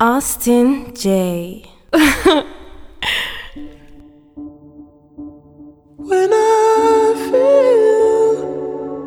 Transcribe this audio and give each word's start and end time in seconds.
Austin 0.00 0.92
J. 0.92 1.70
when 5.96 6.30
I 6.32 7.14
feel 7.30 8.34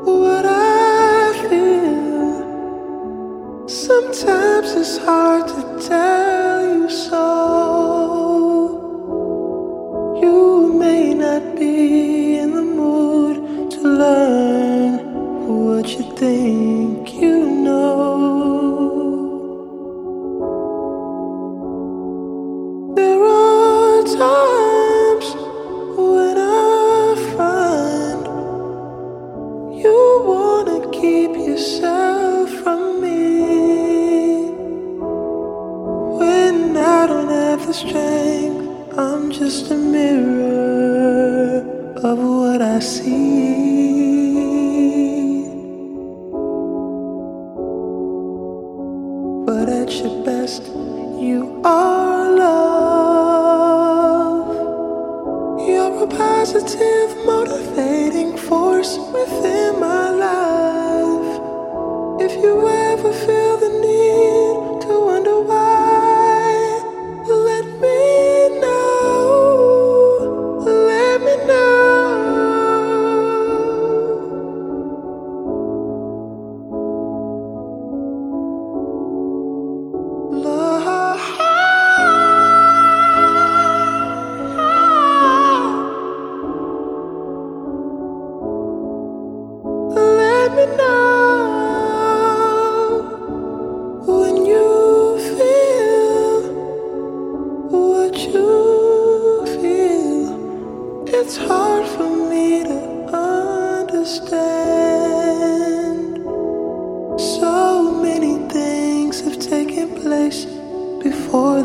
what 0.06 0.46
I 0.46 1.34
feel, 1.50 2.48
sometimes 3.68 4.72
it's 4.76 4.98
hard 5.00 5.50
to 5.50 5.67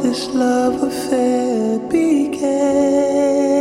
this 0.02 0.28
love 0.34 0.82
affair 0.82 1.78
began. 1.88 3.51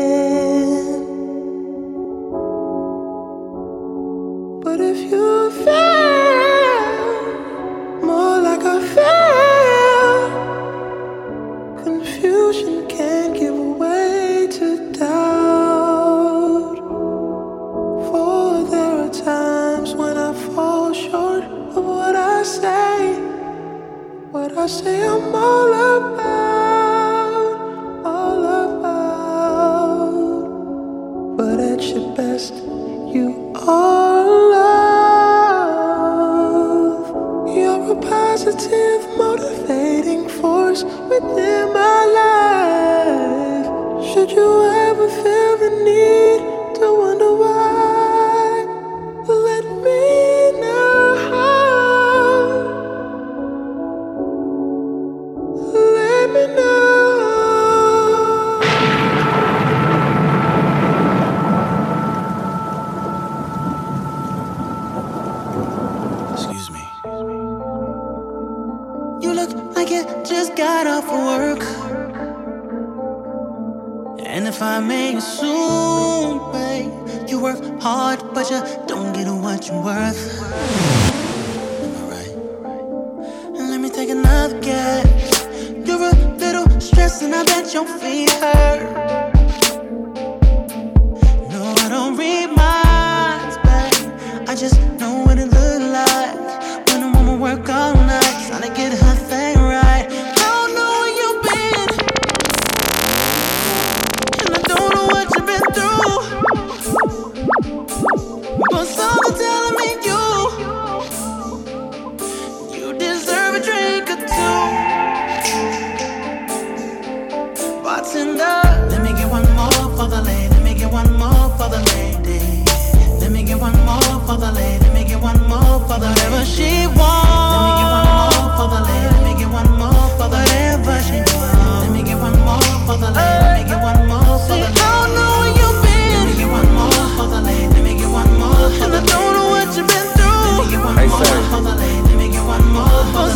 Let 124.40 124.94
me 124.94 125.04
get 125.04 125.20
one 125.20 125.36
more 125.50 125.60
for 125.60 126.00
whatever 126.00 126.46
she 126.46 126.88
wants. 126.88 127.52
Let 127.52 127.68
me 127.68 127.84
get 127.84 127.92
one 127.92 128.08
more 128.16 128.48
for 128.56 128.68
the. 128.72 128.80
Let 129.12 129.24
me 129.28 129.36
get 129.36 129.52
one 129.52 129.72
more 129.76 130.08
for 130.16 130.32
whatever 130.32 130.96
she 131.04 131.20
wants. 131.36 131.84
Let 131.84 131.92
me 131.92 132.00
get 132.02 132.16
one 132.16 132.40
more 132.40 132.64
for 132.88 132.96
the. 132.96 133.12
Let 133.12 133.60
me 133.60 133.68
get 133.68 133.84
one 133.84 134.08
more 134.08 134.40
for 134.48 134.56
the. 134.56 134.72
I 134.72 134.88
don't 134.88 135.12
know 135.20 135.36
where 135.36 135.52
you've 135.52 135.84
been. 135.84 136.16
Let 136.16 136.32
me 136.32 136.34
get 136.40 136.48
one 136.48 136.72
more 136.72 136.96
for 137.20 137.28
the 137.28 137.44
lady. 137.44 137.76
Let 137.76 137.84
me 137.84 137.92
get 138.00 138.08
one 138.08 138.32
more 138.40 138.72
for 138.80 138.88
the. 138.88 139.04
I 139.04 139.12
don't 139.12 139.36
know 139.36 139.52
what 139.52 139.68
you've 139.76 139.92
been 139.92 140.08
through. 140.16 140.32
Let 140.48 140.64
me 140.64 140.72
get 140.72 140.80
one 140.80 140.96
hey, 140.96 141.12
more 141.12 141.28
sir. 141.28 141.36
for 141.52 141.62
the. 141.68 141.76
Let 141.76 142.16
me 142.16 142.28
get 142.32 142.46
one 142.48 142.66
more 142.72 143.04
for 143.12 143.28
the. 143.28 143.36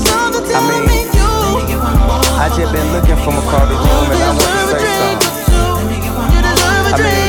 I 0.56 0.63
mean, 0.63 0.88
me 0.88 1.12
you. 1.12 1.27
Let 1.27 1.59
me 1.59 1.75
get 1.75 1.80
one 1.83 2.00
more. 2.07 2.24
I 2.39 2.48
just 2.56 2.71
been 2.71 2.88
looking 2.95 3.19
for 3.19 3.36
across 3.36 3.68
the 3.68 3.75
and 3.75 4.24
I 4.24 4.31
want 4.31 4.48
to 4.63 4.80
say 4.80 4.95
something. 4.95 5.44
You 6.31 6.39
deserve 6.39 6.88
a. 6.88 6.95
I 6.95 7.03
mean, 7.03 7.25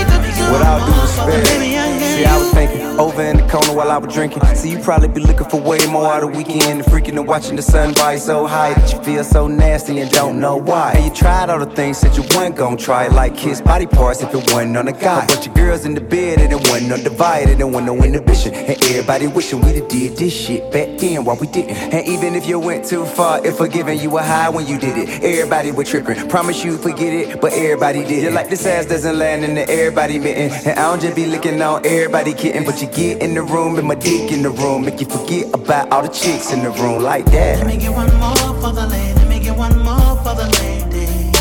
See, 2.17 2.25
I 2.25 2.39
was 2.39 2.51
thinking 2.53 2.81
over 2.99 3.23
in 3.23 3.37
the 3.37 3.47
corner 3.49 3.75
while 3.75 3.91
I 3.91 3.99
was 3.99 4.15
drinking. 4.15 4.43
See, 4.55 4.71
you 4.71 4.79
probably 4.79 5.09
be 5.09 5.21
looking 5.21 5.49
for 5.49 5.61
way 5.61 5.85
more 5.87 6.13
out 6.13 6.23
of 6.23 6.35
weekend 6.35 6.63
and 6.63 6.83
freaking 6.83 7.19
and 7.19 7.27
watching 7.27 7.57
the 7.57 7.63
sun 7.63 7.93
rise 7.95 8.25
so 8.25 8.47
high 8.47 8.73
that 8.75 8.93
you 8.93 9.03
feel 9.03 9.23
so 9.23 9.49
nasty 9.49 9.99
and 9.99 10.11
don't 10.11 10.41
know 10.41 10.57
why. 10.57 10.93
And 10.97 11.05
you 11.05 11.11
tried 11.13 11.51
all 11.51 11.59
the 11.59 11.67
things 11.67 12.01
that 12.01 12.17
you 12.17 12.25
weren't 12.35 12.57
gonna 12.57 12.77
try, 12.77 13.09
like 13.09 13.37
kiss 13.37 13.61
body 13.61 13.87
parts 13.87 14.23
if 14.23 14.31
it 14.31 14.53
wasn't 14.53 14.77
on 14.77 14.89
a 14.89 14.93
guy. 14.93 15.27
But 15.27 15.45
your 15.45 15.55
girls 15.55 15.85
in 15.85 15.95
the 15.95 16.01
bed 16.01 16.41
and 16.41 16.53
it 16.53 16.71
wasn't 16.71 16.93
undivided, 16.93 17.61
it 17.61 17.65
wasn't 17.65 17.87
no 17.87 18.03
inhibition. 18.03 18.55
And 18.55 18.83
everybody 18.85 19.27
wishing 19.27 19.61
we 19.61 19.73
did 19.81 20.17
this 20.17 20.33
shit 20.33 20.73
back 20.73 20.99
then 20.99 21.25
while 21.25 21.37
we 21.37 21.49
didn't. 21.49 21.77
And 21.77 22.07
even 22.09 22.35
if 22.35 22.47
you 22.47 22.59
went 22.59 22.87
too 22.87 23.05
far, 23.05 23.45
if 23.47 23.57
forgiving 23.59 23.99
you 24.01 24.11
were 24.11 24.23
high 24.23 24.49
when 24.49 24.67
you 24.67 24.79
did 24.79 24.97
it, 24.97 25.23
everybody 25.23 25.71
was 25.71 25.89
tripping. 25.89 26.29
Promise 26.29 26.65
you 26.65 26.79
forget 26.79 27.13
it, 27.13 27.41
but 27.41 27.53
everybody 27.53 28.05
did 28.05 28.25
it. 28.25 28.33
Like 28.33 28.49
this 28.49 28.65
ass 28.65 28.87
doesn't 28.87 29.19
land 29.19 29.45
in 29.45 29.55
the 29.55 29.69
everybody 29.69 30.19
bitten. 30.19 30.46
And 30.53 30.79
I 30.79 30.91
don't 30.91 31.01
just 31.01 31.17
be 31.17 31.27
licking 31.27 31.61
on 31.61 31.85
everybody 31.85 32.33
kitten, 32.33 32.65
but 32.65 32.81
you 32.81 32.89
get 32.89 33.23
in 33.23 33.35
the 33.35 33.43
room 33.43 33.79
and 33.79 33.87
my 33.87 33.95
dick 33.95 34.31
in 34.31 34.43
the 34.43 34.51
room. 34.51 34.85
Make 34.85 35.01
you 35.01 35.07
forget 35.07 35.53
about 35.55 35.91
all 35.91 36.03
the 36.03 36.09
chicks 36.09 36.53
in 36.53 36.63
the 36.63 36.71
room 36.71 37.03
like 37.03 37.25
that. 37.27 37.59
Let 37.59 37.67
me 37.67 37.77
get 37.77 37.93
one 37.93 38.13
more 38.19 38.37
for 38.61 38.73
the 38.73 38.87
lady. 38.87 39.15
Let 39.15 39.29
me 39.29 39.41
get 39.41 39.57
one 39.57 39.79
more 39.83 40.17
for 40.23 40.35
the 40.35 40.49
lady. 40.61 41.33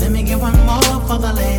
Let 0.00 0.10
me 0.10 0.22
get 0.22 0.38
one 0.38 0.56
more 0.66 1.00
for 1.06 1.18
the 1.18 1.32
lady. 1.32 1.57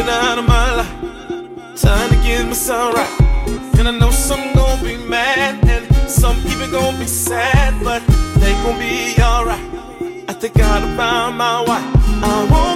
Get 0.00 0.08
out 0.08 0.38
of 0.38 0.46
my 0.46 0.76
life. 0.76 1.76
Time 1.76 2.08
to 2.08 2.16
get 2.26 2.46
myself 2.46 2.94
right. 2.94 3.14
And 3.78 3.86
I 3.86 3.90
know 3.90 4.10
some 4.10 4.54
gon' 4.54 4.82
be 4.82 4.96
mad. 4.96 5.62
And 5.64 5.84
some 6.08 6.36
even 6.46 6.70
gon' 6.70 6.98
be 6.98 7.06
sad. 7.06 7.74
But 7.84 8.02
they 8.40 8.52
gon' 8.62 8.78
be 8.78 9.20
alright. 9.20 9.66
I 10.28 10.32
think 10.32 10.56
I 10.56 10.80
done 10.80 10.96
found 10.96 11.36
my 11.36 11.60
wife. 11.68 11.88
I 12.32 12.48
won't 12.50 12.69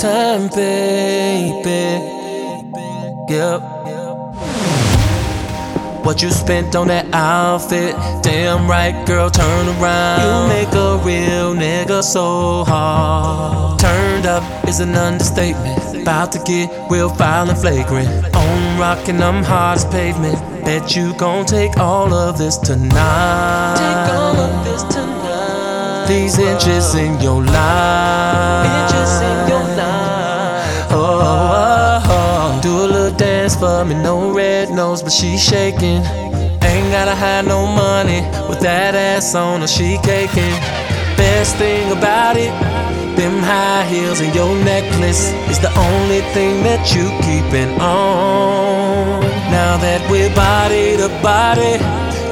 time, 0.00 0.48
baby. 0.48 2.00
Yep. 3.28 3.60
What 6.04 6.22
you 6.22 6.30
spent 6.30 6.74
on 6.74 6.88
that 6.88 7.06
outfit? 7.12 7.94
Damn 8.22 8.66
right, 8.66 9.06
girl, 9.06 9.28
turn 9.28 9.68
around. 9.76 10.22
You 10.22 10.48
make 10.48 10.72
a 10.72 10.96
real 11.04 11.54
nigga 11.54 12.02
so 12.02 12.64
hard. 12.64 13.78
Turned 13.78 14.24
up 14.24 14.42
is 14.66 14.80
an 14.80 14.94
understatement. 14.94 16.00
About 16.00 16.32
to 16.32 16.38
get 16.38 16.70
real 16.90 17.10
foul 17.10 17.50
and 17.50 17.58
flagrant. 17.58 18.08
On 18.34 18.80
rockin', 18.80 19.22
I'm 19.22 19.44
hard 19.44 19.76
as 19.78 19.84
pavement. 19.84 20.38
Bet 20.64 20.96
you 20.96 21.12
gon' 21.18 21.44
take 21.44 21.76
all 21.76 22.14
of 22.14 22.38
this 22.38 22.56
tonight. 22.56 23.74
Take 23.76 24.14
all 24.14 24.36
of 24.36 24.64
this 24.64 24.82
tonight. 24.84 26.06
These 26.08 26.38
inches 26.38 26.94
in 26.94 27.20
your 27.20 27.42
life. 27.42 28.66
Inches 28.66 29.20
in 29.20 29.28
your 29.28 29.44
life. 29.44 29.49
For 33.56 33.84
me, 33.84 33.94
no 33.94 34.32
red 34.32 34.70
nose, 34.70 35.02
but 35.02 35.12
she 35.12 35.36
shaking. 35.36 36.02
Ain't 36.62 36.90
gotta 36.92 37.14
hide 37.14 37.46
no 37.46 37.66
money 37.66 38.20
with 38.48 38.60
that 38.60 38.94
ass 38.94 39.34
on 39.34 39.60
her, 39.60 39.66
she 39.66 39.98
caking. 40.02 40.56
Best 41.16 41.56
thing 41.56 41.90
about 41.90 42.36
it, 42.36 42.52
them 43.16 43.38
high 43.42 43.84
heels 43.84 44.20
and 44.20 44.34
your 44.34 44.54
necklace 44.64 45.32
is 45.48 45.58
the 45.58 45.72
only 45.78 46.20
thing 46.34 46.62
that 46.62 46.94
you 46.94 47.06
keeping 47.26 47.80
on. 47.80 49.20
Now 49.50 49.76
that 49.78 50.00
we're 50.10 50.34
body 50.34 50.96
to 50.98 51.08
body, 51.22 51.78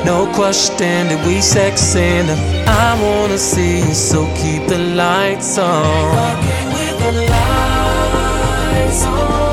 no 0.05 0.27
question 0.35 1.09
that 1.09 1.21
we 1.27 1.39
sexing. 1.39 2.29
I 2.67 3.01
wanna 3.03 3.39
see 3.39 3.79
you, 3.79 3.95
so 3.95 4.27
keep 4.37 4.67
the 4.69 4.79
lights 4.79 5.59
on. 5.59 6.15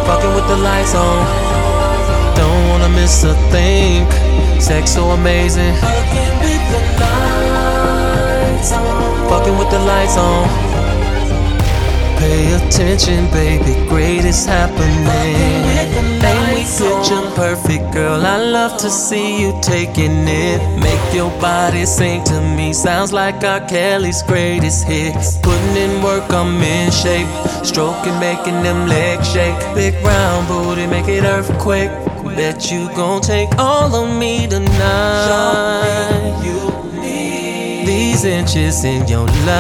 Fucking 0.06 0.34
with 0.36 0.48
the 0.48 0.58
lights 0.58 0.94
on. 0.94 1.45
Wanna 2.86 3.02
miss 3.02 3.24
a 3.24 3.34
thing. 3.52 4.06
Sex 4.60 4.92
so 4.92 5.12
amazing. 5.12 5.74
Fucking 5.76 6.38
with 6.42 6.62
the 6.72 6.80
lights 7.00 8.72
on. 8.72 9.30
Fucking 9.30 9.58
with 9.58 9.70
the 9.72 9.80
lights 9.80 10.18
on. 10.18 10.48
Pay 12.20 12.54
attention, 12.54 13.30
baby, 13.32 13.74
great 13.90 14.26
is 14.26 14.46
happening. 14.46 15.06
Ain't 16.24 16.50
we 16.56 16.64
picture 16.64 17.22
perfect, 17.36 17.94
girl? 17.94 18.26
I 18.26 18.38
love 18.38 18.78
to 18.78 18.90
see 18.90 19.42
you 19.42 19.54
taking 19.62 20.28
it. 20.28 20.60
Make 20.80 21.14
your 21.14 21.30
body 21.42 21.86
sing 21.86 22.24
to 22.26 22.42
me, 22.42 22.74
sounds 22.74 23.12
like 23.12 23.44
R. 23.44 23.60
Kelly's 23.68 24.24
greatest 24.24 24.88
hits. 24.88 25.38
Putting 25.40 25.76
in 25.76 26.02
work, 26.02 26.32
I'm 26.32 26.62
in 26.64 26.90
shape. 26.92 27.28
Stroking, 27.64 28.18
making 28.20 28.64
them 28.64 28.88
legs 28.88 29.28
shake. 29.32 29.60
Big 29.76 29.94
round 30.04 30.48
booty, 30.48 30.88
make 30.88 31.08
it 31.08 31.24
earthquake. 31.24 31.92
Bet 32.36 32.70
you 32.70 32.90
gon' 32.94 33.22
take 33.22 33.48
all 33.58 33.96
of 33.96 34.10
me 34.20 34.46
tonight. 34.46 36.42
You 36.44 36.60
need 37.00 37.88
these 37.88 38.26
inches 38.26 38.84
in 38.84 39.08
your 39.08 39.26
life. 39.26 39.56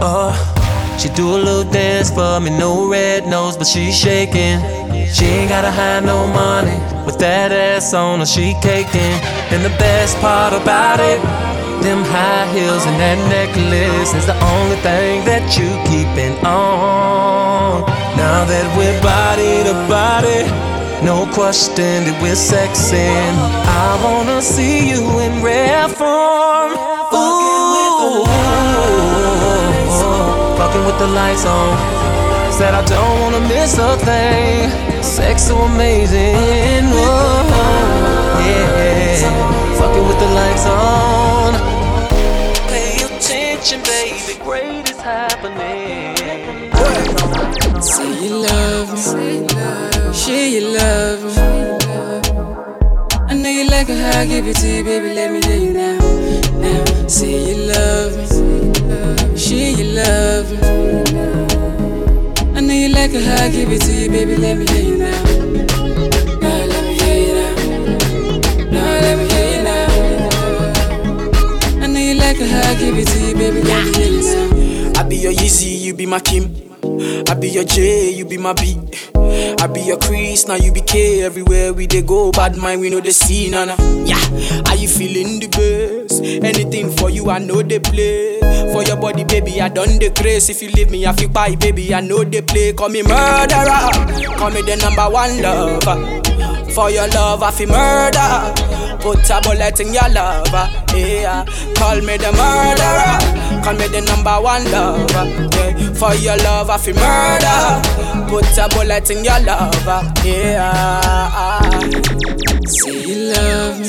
Oh, 0.00 0.32
she 1.00 1.08
do 1.08 1.30
a 1.30 1.36
little 1.36 1.64
dance 1.72 2.12
for 2.12 2.38
me, 2.38 2.50
no 2.56 2.88
red 2.88 3.26
nose, 3.26 3.56
but 3.56 3.66
she 3.66 3.90
shaking. 3.90 4.60
She 5.12 5.24
ain't 5.24 5.48
gotta 5.48 5.72
hide 5.72 6.04
no 6.04 6.28
money. 6.28 6.78
With 7.04 7.18
that 7.18 7.50
ass 7.50 7.92
on 7.94 8.20
her, 8.20 8.26
she 8.26 8.54
caking. 8.62 9.18
And 9.50 9.64
the 9.64 9.74
best 9.80 10.16
part 10.18 10.52
about 10.52 11.00
it, 11.00 11.20
them 11.82 12.04
high 12.04 12.46
heels 12.54 12.86
and 12.86 13.00
that 13.00 13.18
necklace 13.28 14.14
is 14.14 14.26
the 14.26 14.38
only 14.54 14.76
thing 14.76 15.24
that 15.24 15.58
you 15.58 15.66
keeping 15.90 16.38
on. 16.46 17.21
No 21.24 21.32
question 21.32 22.04
that 22.04 22.16
we're 22.22 22.34
sexing. 22.34 23.34
I 23.84 24.00
wanna 24.04 24.40
see 24.42 24.90
you 24.90 25.02
in 25.20 25.42
rare 25.42 25.88
form. 25.88 26.72
Ooh, 27.12 28.24
fucking 30.58 30.84
with 30.86 30.98
the 30.98 31.08
lights 31.08 31.44
on. 31.44 31.76
Said 32.52 32.74
I 32.74 32.82
don't 32.84 33.20
wanna 33.20 33.40
miss 33.48 33.78
a 33.78 33.96
thing. 34.08 34.70
Sex 35.02 35.42
so 35.48 35.56
amazing. 35.58 36.84
Whoa, 36.96 37.42
yeah. 38.48 39.78
Fucking 39.78 40.06
with 40.08 40.18
the 40.24 40.30
lights 40.40 40.66
on. 40.66 41.52
Pay 42.68 42.92
attention, 43.08 43.80
baby. 43.82 44.34
Great 44.42 44.90
is 44.90 45.00
happening. 45.00 46.22
Say 47.82 48.10
you 48.24 48.36
love 48.36 48.92
me, 48.92 49.48
say 50.12 50.54
you 50.54 50.68
love 50.68 51.11
like 53.82 53.90
it 53.90 53.98
how 53.98 54.24
give 54.24 54.46
it 54.46 54.56
to 54.58 54.68
you, 54.68 54.84
baby. 54.84 55.12
Let 55.12 55.32
me 55.32 55.40
hear 55.42 55.56
you 55.56 55.72
now. 55.72 55.98
Now, 56.60 57.08
say 57.08 57.50
you 57.50 57.56
love 57.66 58.16
me, 58.16 58.26
say 59.36 59.72
you 59.72 59.84
love 59.92 60.50
me. 60.52 60.58
I 62.54 62.60
know 62.60 62.74
you 62.74 62.90
like 62.90 63.10
how 63.10 63.44
I 63.44 63.50
give 63.50 63.72
it 63.72 63.80
to 63.82 63.92
you, 63.92 64.08
baby. 64.08 64.36
Let 64.36 64.58
me 64.58 64.66
hear 64.66 64.82
you 64.84 64.98
now. 64.98 65.22
Now 66.38 66.64
let 66.64 66.84
me 66.84 66.94
hear 66.94 67.16
you 67.26 67.34
now. 67.34 67.54
Now 68.70 69.00
let 69.00 69.18
me 69.18 69.24
hear 69.32 69.48
you 69.56 69.62
now. 69.64 69.86
I 71.82 71.86
know 71.88 71.98
you 71.98 72.14
like 72.14 72.38
give 72.38 72.98
it 72.98 73.08
to 73.08 73.18
you, 73.18 73.34
baby. 73.34 73.62
I 74.96 75.02
be 75.02 75.16
your 75.16 75.32
Yeezy, 75.32 75.80
you 75.80 75.94
be 75.94 76.06
my 76.06 76.20
Kim. 76.20 76.54
I 77.28 77.34
be 77.34 77.48
your 77.48 77.64
J, 77.64 78.10
you 78.10 78.24
be 78.26 78.38
my 78.38 78.52
B. 78.52 78.81
I 79.62 79.68
be 79.68 79.80
your 79.82 79.96
Chris, 79.98 80.48
now 80.48 80.56
you 80.56 80.72
be 80.72 80.80
K. 80.80 81.22
Everywhere 81.22 81.72
we 81.72 81.86
dey 81.86 82.02
go, 82.02 82.32
bad 82.32 82.56
mind 82.56 82.80
we 82.80 82.90
know 82.90 82.98
the 83.00 83.12
scene, 83.12 83.52
nana. 83.52 83.76
Yeah, 84.04 84.18
are 84.66 84.74
you 84.74 84.88
feeling 84.88 85.38
the 85.38 85.46
best? 85.46 86.20
Anything 86.20 86.90
for 86.90 87.10
you, 87.10 87.30
I 87.30 87.38
know 87.38 87.62
they 87.62 87.78
play. 87.78 88.40
For 88.72 88.82
your 88.82 88.96
body, 88.96 89.22
baby, 89.24 89.60
I 89.60 89.68
done 89.68 89.98
the 90.00 90.10
grace. 90.10 90.48
If 90.48 90.62
you 90.62 90.70
leave 90.70 90.90
me, 90.90 91.06
I 91.06 91.12
feel 91.12 91.28
bye, 91.28 91.54
baby, 91.54 91.94
I 91.94 92.00
know 92.00 92.24
they 92.24 92.42
play. 92.42 92.72
Call 92.72 92.88
me 92.88 93.02
murderer, 93.02 93.86
call 94.36 94.50
me 94.50 94.62
the 94.62 94.76
number 94.82 95.08
one 95.08 95.40
lover. 95.40 96.20
For 96.72 96.90
your 96.90 97.06
love, 97.08 97.42
I 97.44 97.50
feel 97.52 97.68
murder. 97.68 98.98
Put 99.00 99.30
a 99.30 99.40
bullet 99.42 99.78
in 99.80 99.94
your 99.94 100.08
lover, 100.10 100.66
yeah. 100.96 101.44
Call 101.76 102.00
me 102.02 102.16
the 102.18 102.32
murderer, 102.34 103.51
call 103.62 103.74
me 103.74 103.86
the 103.88 104.00
number 104.02 104.34
one 104.40 104.64
lover, 104.70 105.24
yeah. 105.56 105.92
For 105.94 106.14
your 106.14 106.36
love, 106.38 106.70
I 106.70 106.78
feel 106.78 106.94
murder. 106.94 107.80
Put 108.28 108.58
a 108.58 108.68
bullet 108.74 109.10
in 109.10 109.24
your 109.24 109.40
lover, 109.40 110.12
yeah. 110.24 111.60
Say 112.66 113.02
you 113.06 113.32
love 113.32 113.78
me, 113.78 113.84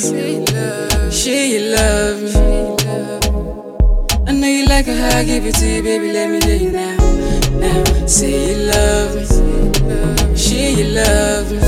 say 1.12 1.50
you 1.52 1.76
love 1.76 2.22
me. 2.22 2.32
I 4.28 4.32
know 4.32 4.48
you 4.48 4.66
like 4.66 4.88
it 4.88 4.98
how 4.98 5.18
I 5.20 5.24
give 5.24 5.46
it 5.46 5.56
to 5.56 5.66
you, 5.68 5.82
baby. 5.84 6.12
Let 6.12 6.30
me 6.30 6.40
hear 6.42 6.56
you 6.58 6.72
now. 6.72 6.98
Now, 7.60 7.84
say 8.08 8.52
you 8.52 8.58
love 8.72 9.16
me, 9.16 9.26
say 10.36 10.74
you 10.74 10.86
love 10.94 11.52
me. 11.52 11.60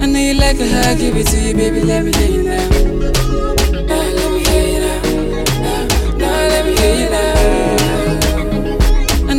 I 0.00 0.06
know 0.06 0.18
you 0.20 0.34
like 0.34 0.56
it 0.58 0.70
how 0.70 0.90
I 0.90 0.94
give 0.94 1.16
it 1.16 1.26
to 1.28 1.40
you, 1.40 1.54
baby. 1.54 1.80
Let 1.82 2.04
me 2.04 2.12
hear 2.16 2.28
you. 2.30 2.42
Now 2.44 2.77
now. 7.10 7.68
I 9.28 9.34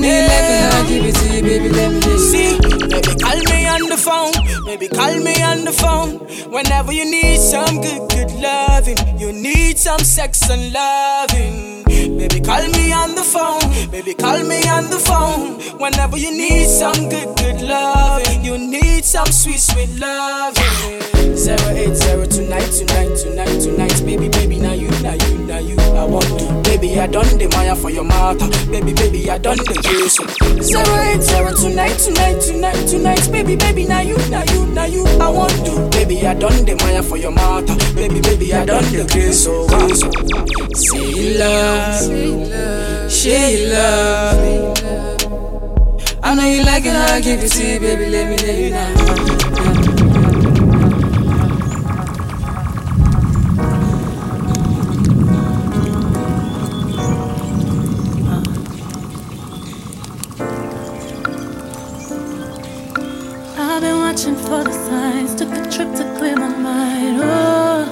you 0.89 1.01
like 1.01 1.13
to 1.13 1.35
you, 1.35 1.41
baby. 1.41 1.69
Let 1.69 1.91
me. 1.93 2.17
See, 2.17 2.57
baby, 2.59 3.13
call 3.21 3.39
me 3.51 3.67
on 3.67 3.89
the 3.89 3.97
phone. 3.97 4.33
Baby, 4.65 4.87
call 4.87 5.15
me 5.19 5.41
on 5.43 5.65
the 5.65 5.71
phone. 5.71 6.19
Whenever 6.51 6.91
you 6.91 7.05
need 7.05 7.37
some 7.37 7.81
good, 7.81 8.09
good 8.09 8.31
loving, 8.41 8.97
you 9.19 9.31
need 9.31 9.77
some 9.77 9.99
sex 9.99 10.49
and 10.49 10.73
loving. 10.73 11.83
Baby, 12.17 12.39
call 12.41 12.65
me 12.69 12.91
on 12.91 13.15
the 13.15 13.23
phone. 13.23 13.91
Baby, 13.91 14.13
call 14.13 14.43
me 14.43 14.67
on 14.67 14.89
the 14.89 14.99
phone. 14.99 15.59
Whenever 15.79 16.17
you 16.17 16.31
need 16.31 16.67
some 16.67 17.09
good, 17.09 17.37
good 17.37 17.61
loving, 17.61 18.43
you 18.43 18.57
need 18.57 19.05
some 19.05 19.27
sweet, 19.27 19.59
sweet 19.59 19.89
loving. 19.99 21.35
Zero 21.35 21.69
eight 21.69 21.95
zero 21.95 22.25
tonight, 22.25 22.69
tonight, 22.71 23.15
tonight, 23.17 23.59
tonight. 23.61 24.05
Baby, 24.05 24.29
baby, 24.29 24.59
now 24.59 24.73
you, 24.73 24.89
now 25.01 25.13
you, 25.13 25.37
now 25.45 25.59
you. 25.59 25.75
I 25.79 26.05
want 26.05 26.25
to. 26.25 26.68
Baby, 26.79 26.97
I 26.97 27.07
done 27.07 27.37
the 27.37 27.49
Maya 27.49 27.75
for 27.75 27.89
your 27.89 28.05
mother. 28.05 28.47
Baby, 28.71 28.93
baby, 28.93 29.29
I 29.29 29.37
done 29.37 29.57
the 29.57 29.75
case. 29.83 30.15
Zero 30.63 30.95
eight 31.11 31.21
zero 31.21 31.51
tonight, 31.53 31.97
tonight, 31.99 32.39
tonight, 32.39 32.87
tonight. 32.87 33.31
Baby, 33.33 33.57
baby, 33.57 33.85
now 33.85 33.99
you, 33.99 34.15
now 34.29 34.43
you, 34.53 34.65
now 34.67 34.85
you. 34.85 35.03
I 35.19 35.27
want 35.27 35.51
to. 35.65 35.89
Baby, 35.91 36.25
I 36.25 36.33
done 36.35 36.63
the 36.63 36.75
Maya 36.77 37.03
for 37.03 37.17
your 37.17 37.31
mother. 37.31 37.75
Baby, 37.95 38.21
baby, 38.21 38.53
I 38.53 38.63
done 38.63 38.85
the 38.93 39.05
case. 39.11 39.43
So, 39.43 39.67
so. 39.93 40.09
Say 40.79 41.37
love 41.37 42.09
you 43.25 43.67
love. 43.73 44.77
I 46.23 46.35
know 46.35 46.45
you 46.45 46.63
like 46.63 46.85
it 46.85 46.95
I 46.95 47.19
give 47.19 47.41
you 47.41 47.49
see, 47.49 47.77
baby. 47.77 48.09
Let 48.09 48.29
me 48.29 48.37
hear 48.37 48.67
you 48.67 48.69
now. 48.71 49.28
Watching 64.29 64.45
for 64.45 64.63
the 64.63 64.71
signs, 64.71 65.33
took 65.33 65.49
a 65.49 65.61
trip 65.71 65.91
to 65.95 66.03
clear 66.17 66.35
my 66.35 66.49
mind. 66.49 67.19
Oh, 67.19 67.85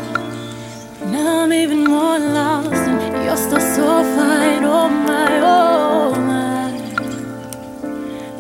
now 1.05 1.43
I'm 1.43 1.51
even 1.51 1.83
more 1.83 2.19
lost, 2.19 2.73
and 2.73 3.25
you're 3.25 3.35
still 3.37 3.59
so 3.59 4.03
fine. 4.15 4.63
Oh 4.63 4.87
my, 4.87 5.39
oh 5.41 6.13
my. 6.29 6.71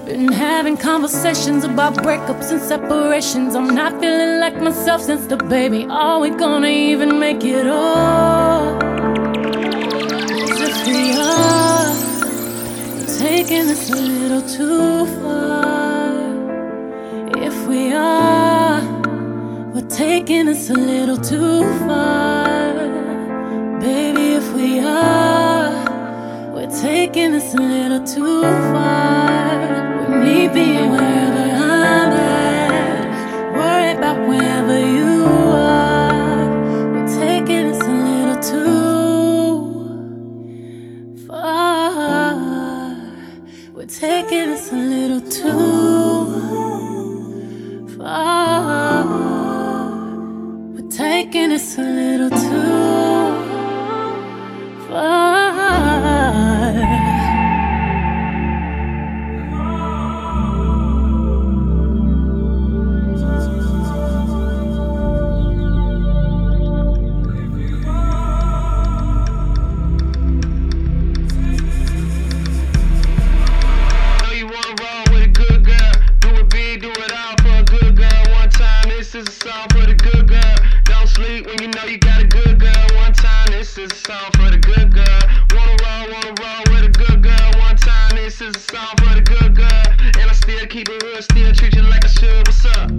Been 0.05 0.31
having 0.31 0.77
conversations 0.77 1.63
about 1.63 1.95
breakups 1.95 2.51
and 2.51 2.61
separations. 2.61 3.55
I'm 3.55 3.73
not 3.73 3.99
feeling 3.99 4.39
like 4.41 4.61
myself 4.61 5.01
since 5.01 5.25
the 5.25 5.37
baby. 5.37 5.87
Are 5.89 6.19
we 6.19 6.29
gonna 6.29 6.67
even 6.67 7.17
make 7.17 7.43
it 7.43 7.65
all? 7.65 8.77
'Cause 10.37 10.61
if 10.69 10.85
we 10.85 11.17
are, 11.17 11.95
taking 13.17 13.65
this 13.67 13.89
a 13.89 13.95
little 13.95 14.43
too 14.43 15.07
far. 15.23 15.86
We 17.67 17.91
are, 17.91 18.81
we're 19.73 19.89
taking 19.89 20.45
this 20.45 20.69
a 20.69 20.73
little 20.73 21.17
too 21.17 21.63
far. 21.79 22.73
Baby, 23.81 24.35
if 24.35 24.53
we 24.53 24.79
are, 24.79 26.53
we're 26.53 26.71
taking 26.81 27.33
this 27.33 27.53
a 27.55 27.57
little 27.57 28.07
too 28.07 28.41
far. 28.71 29.99
With 29.99 30.09
me 30.23 30.47
being 30.47 30.91
wherever 30.91 31.39
I'm 31.39 32.13
at, 32.13 33.53
worry 33.53 33.91
about 33.97 34.17
wherever 34.29 34.79
you 34.79 35.25
are. 35.25 36.47
We're 36.93 37.07
taking 37.19 37.67
this 37.67 37.81
a 37.81 37.91
little 37.91 38.39
too 41.17 41.27
far. 41.27 42.35
We're 43.73 43.87
taking 43.87 44.51
this 44.51 44.71
a 44.71 44.75
Taking 51.27 51.49
this 51.49 51.77
a 51.77 51.81
little 51.81 52.29
too 52.29 53.16
hood, 90.73 91.23
still 91.23 91.53
treat 91.53 91.75
you 91.75 91.83
like 91.83 92.03
I 92.03 92.07
should. 92.07 92.47
What's 92.47 92.65
up? 92.65 92.91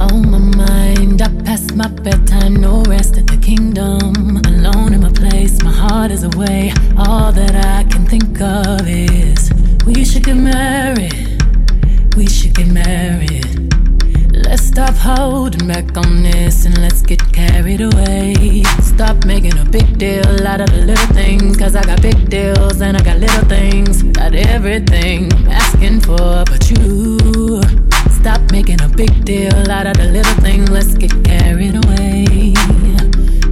On 0.00 0.30
my 0.30 0.38
mind, 0.38 1.20
I 1.20 1.28
pass 1.42 1.72
my 1.72 1.88
bedtime, 1.88 2.56
no 2.56 2.82
rest 2.84 3.16
at 3.16 3.26
the 3.26 3.36
kingdom. 3.36 4.36
Alone 4.46 4.94
in 4.94 5.00
my 5.00 5.12
place, 5.12 5.62
my 5.62 5.72
heart 5.72 6.10
is 6.10 6.22
away. 6.22 6.72
All 6.96 7.32
that 7.32 7.54
I 7.54 7.84
can 7.84 8.06
think 8.06 8.40
of 8.40 8.86
is 8.86 9.50
we 9.84 10.04
should 10.04 10.24
get 10.24 10.36
married. 10.36 11.42
We 12.16 12.26
should 12.28 12.54
get 12.54 12.68
married. 12.68 13.75
Stop 14.56 14.94
holding 14.94 15.66
back 15.68 15.96
on 15.96 16.22
this 16.22 16.66
and 16.66 16.76
let's 16.78 17.02
get 17.02 17.20
carried 17.32 17.80
away. 17.80 18.62
Stop 18.80 19.24
making 19.24 19.58
a 19.58 19.64
big 19.64 19.98
deal 19.98 20.46
out 20.46 20.60
of 20.60 20.70
the 20.70 20.84
little 20.84 21.14
things. 21.14 21.56
Cause 21.56 21.74
I 21.74 21.82
got 21.82 22.02
big 22.02 22.28
deals 22.28 22.80
and 22.80 22.96
I 22.96 23.02
got 23.02 23.18
little 23.18 23.44
things. 23.48 24.02
Got 24.02 24.34
everything 24.34 25.32
I'm 25.32 25.48
asking 25.48 26.00
for 26.00 26.44
but 26.44 26.70
you. 26.70 27.62
Stop 28.10 28.40
making 28.50 28.80
a 28.82 28.88
big 28.88 29.24
deal 29.24 29.70
out 29.70 29.86
of 29.86 29.96
the 29.96 30.10
little 30.12 30.34
things. 30.42 30.68
Let's 30.68 30.94
get 30.94 31.12
carried 31.24 31.76
away. 31.84 32.52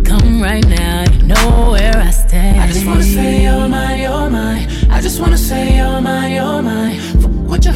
Come 0.04 0.42
right 0.42 0.66
now, 0.66 1.04
you 1.10 1.22
know 1.22 1.70
where 1.70 1.96
I 1.96 2.10
stay. 2.10 2.58
I 2.58 2.66
just 2.66 2.86
wanna 2.86 3.02
say 3.02 3.44
you're 3.44 3.68
mine, 3.68 4.00
you're 4.00 4.30
mine. 4.30 4.68
I 4.90 5.00
just 5.00 5.20
wanna 5.20 5.38
say 5.38 5.76
you're 5.76 6.00
mine, 6.00 6.32
you're 6.32 6.62
mine. 6.62 7.13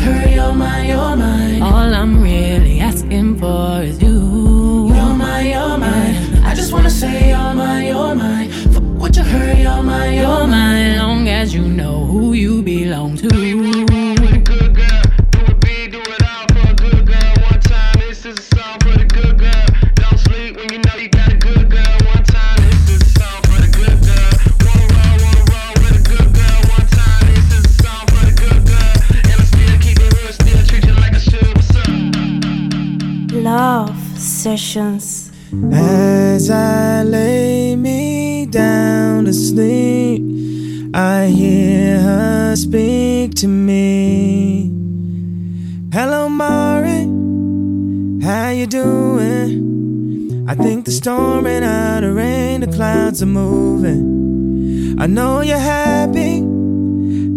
Heard, 0.09 0.31
you're 0.31 0.55
mine, 0.55 0.89
you're 0.89 1.17
mine. 1.17 1.63
All 1.63 1.95
I'm 2.01 2.23
really 2.23 2.81
asking 2.81 3.39
for 3.39 3.83
is 3.83 4.01
you. 4.03 4.89
You're 4.97 5.15
mine, 5.23 5.47
you're 5.55 5.77
mine. 5.85 6.45
I 6.49 6.55
just 6.55 6.73
wanna 6.73 6.91
say 6.91 7.29
you're 7.29 7.55
mine, 7.55 7.87
you're 7.87 8.15
mine. 8.15 8.49
What 9.01 9.17
you 9.17 9.23
heard, 9.23 9.59
you're 9.59 9.83
mine, 9.83 10.15
you're 10.15 10.47
mine 10.47 10.99
long 10.99 11.29
as 11.29 11.53
you 11.53 11.63
know 11.63 12.07
who 12.07 12.33
you 12.33 12.63
belong 12.63 13.17
to. 13.17 13.29
As 36.39 36.51
I 36.51 37.03
lay 37.03 37.75
me 37.75 38.47
down 38.47 39.25
to 39.25 39.33
sleep, 39.33 40.23
I 40.95 41.27
hear 41.27 41.99
her 41.99 42.55
speak 42.55 43.35
to 43.43 43.49
me. 43.49 44.71
Hello, 45.93 46.29
Mari, 46.29 47.01
how 48.25 48.51
you 48.51 48.69
doing? 48.69 50.45
I 50.49 50.55
think 50.55 50.85
the 50.85 50.93
storm 50.93 51.45
ran 51.45 51.65
out 51.65 52.05
of 52.05 52.15
rain, 52.15 52.61
the 52.61 52.69
clouds 52.69 53.21
are 53.21 53.27
moving. 53.27 54.97
I 54.97 55.09
know 55.09 55.41
you're 55.41 55.59
happy, 55.59 56.39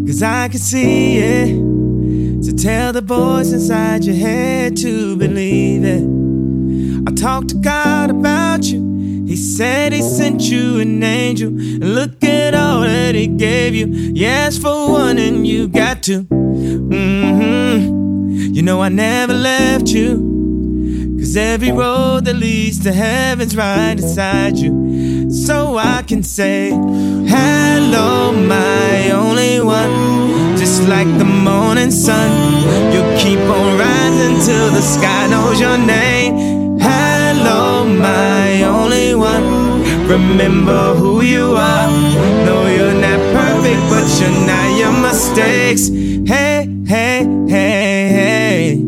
cause 0.06 0.22
I 0.22 0.48
can 0.48 0.60
see 0.60 1.18
it. 1.18 2.46
So 2.46 2.52
tell 2.52 2.94
the 2.94 3.02
voice 3.02 3.52
inside 3.52 4.04
your 4.04 4.16
head 4.16 4.78
to 4.78 5.16
believe 5.16 5.84
it. 5.84 6.04
I 7.08 7.12
talked 7.16 7.50
to 7.50 7.56
God 7.56 8.12
about 8.12 8.64
you. 8.66 8.91
He 9.32 9.38
said 9.38 9.94
he 9.94 10.02
sent 10.02 10.42
you 10.42 10.82
an 10.82 11.02
angel. 11.02 11.48
And 11.48 11.96
look 11.96 12.22
at 12.22 12.54
all 12.54 12.82
that 12.82 13.16
he 13.16 13.28
gave 13.28 13.74
you. 13.74 13.88
You 13.88 14.28
asked 14.28 14.62
for 14.62 14.92
one 14.92 15.18
and 15.18 15.48
you 15.48 15.70
got 15.70 16.04
two. 16.04 16.24
Mm-hmm. 16.26 17.88
You 18.54 18.62
know 18.62 18.82
I 18.82 18.90
never 18.90 19.34
left 19.34 19.88
you. 19.88 21.16
Cause 21.18 21.38
every 21.38 21.72
road 21.72 22.26
that 22.26 22.36
leads 22.36 22.80
to 22.84 22.92
heaven's 22.92 23.56
right 23.56 23.94
inside 23.94 24.58
you. 24.58 25.32
So 25.32 25.78
I 25.78 26.04
can 26.06 26.24
say, 26.24 26.72
Hello, 26.72 28.34
my 28.34 29.12
only 29.12 29.62
one. 29.62 30.58
Just 30.58 30.90
like 30.90 31.08
the 31.18 31.24
morning 31.24 31.90
sun, 31.90 32.30
you 32.92 33.02
keep 33.18 33.40
on 33.40 33.80
rising 33.80 34.42
till 34.46 34.72
the 34.72 34.82
sky 34.82 35.28
knows 35.28 35.58
your 35.58 35.78
name. 35.78 36.78
Hello, 36.82 37.86
my 37.86 38.64
only 38.64 38.76
one. 38.76 38.81
Remember 40.12 40.94
who 40.96 41.22
you 41.22 41.56
are. 41.56 41.88
No, 42.46 42.68
you're 42.68 42.94
not 42.94 43.20
perfect, 43.34 43.80
but 43.90 44.06
you're 44.20 44.46
not 44.46 44.78
your 44.78 44.92
mistakes. 44.92 45.88
Hey, 46.28 46.68
hey, 46.86 47.26
hey, 47.48 48.10
hey. 48.20 48.84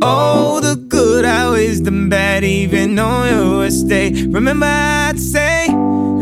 Oh, 0.00 0.60
the 0.62 0.76
good 0.76 1.26
outweighs 1.26 1.82
the 1.82 1.90
bad, 1.90 2.42
even 2.42 2.98
on 2.98 3.28
your 3.28 3.66
estate. 3.66 4.28
Remember, 4.30 4.64
I'd 4.64 5.20
say, 5.20 5.66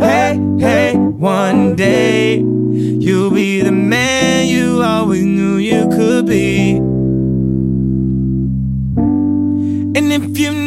hey, 0.00 0.40
hey, 0.58 0.96
one 0.96 1.76
day 1.76 2.38
you'll 2.38 3.30
be 3.30 3.60
the 3.60 3.70
man 3.70 4.48
you 4.48 4.82
always 4.82 5.24
knew 5.24 5.58
you 5.58 5.86
could 5.90 6.26
be. 6.26 6.72
And 9.96 10.12
if 10.12 10.36
you 10.36 10.63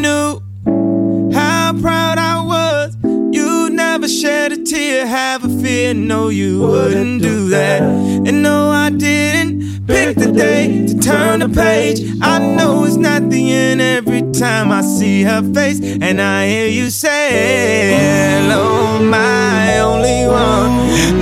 never 4.08 4.22
shed 4.22 4.52
a 4.52 4.64
tear, 4.64 5.06
have 5.06 5.44
a 5.44 5.50
fear. 5.62 5.94
No, 5.94 6.30
you 6.30 6.60
wouldn't 6.60 7.22
do 7.22 7.50
that. 7.50 7.82
And 7.82 8.42
no, 8.42 8.70
I 8.70 8.90
didn't 8.90 9.86
pick 9.88 10.16
the 10.16 10.32
day 10.32 10.88
to 10.88 11.00
turn 11.00 11.40
the 11.40 11.50
page. 11.50 12.00
I 12.22 12.40
know 12.40 12.86
it's 12.86 12.96
not 12.96 13.30
the 13.30 13.52
end 13.52 13.82
every 13.82 14.22
time 14.32 14.72
I 14.72 14.82
see 14.82 15.24
her 15.24 15.42
face, 15.54 15.80
and 15.82 16.22
I 16.22 16.48
hear 16.48 16.68
you 16.68 16.90
say, 16.90 17.98
Hello, 17.98 19.00
my 19.02 19.80
only 19.80 20.28
one. 20.28 20.72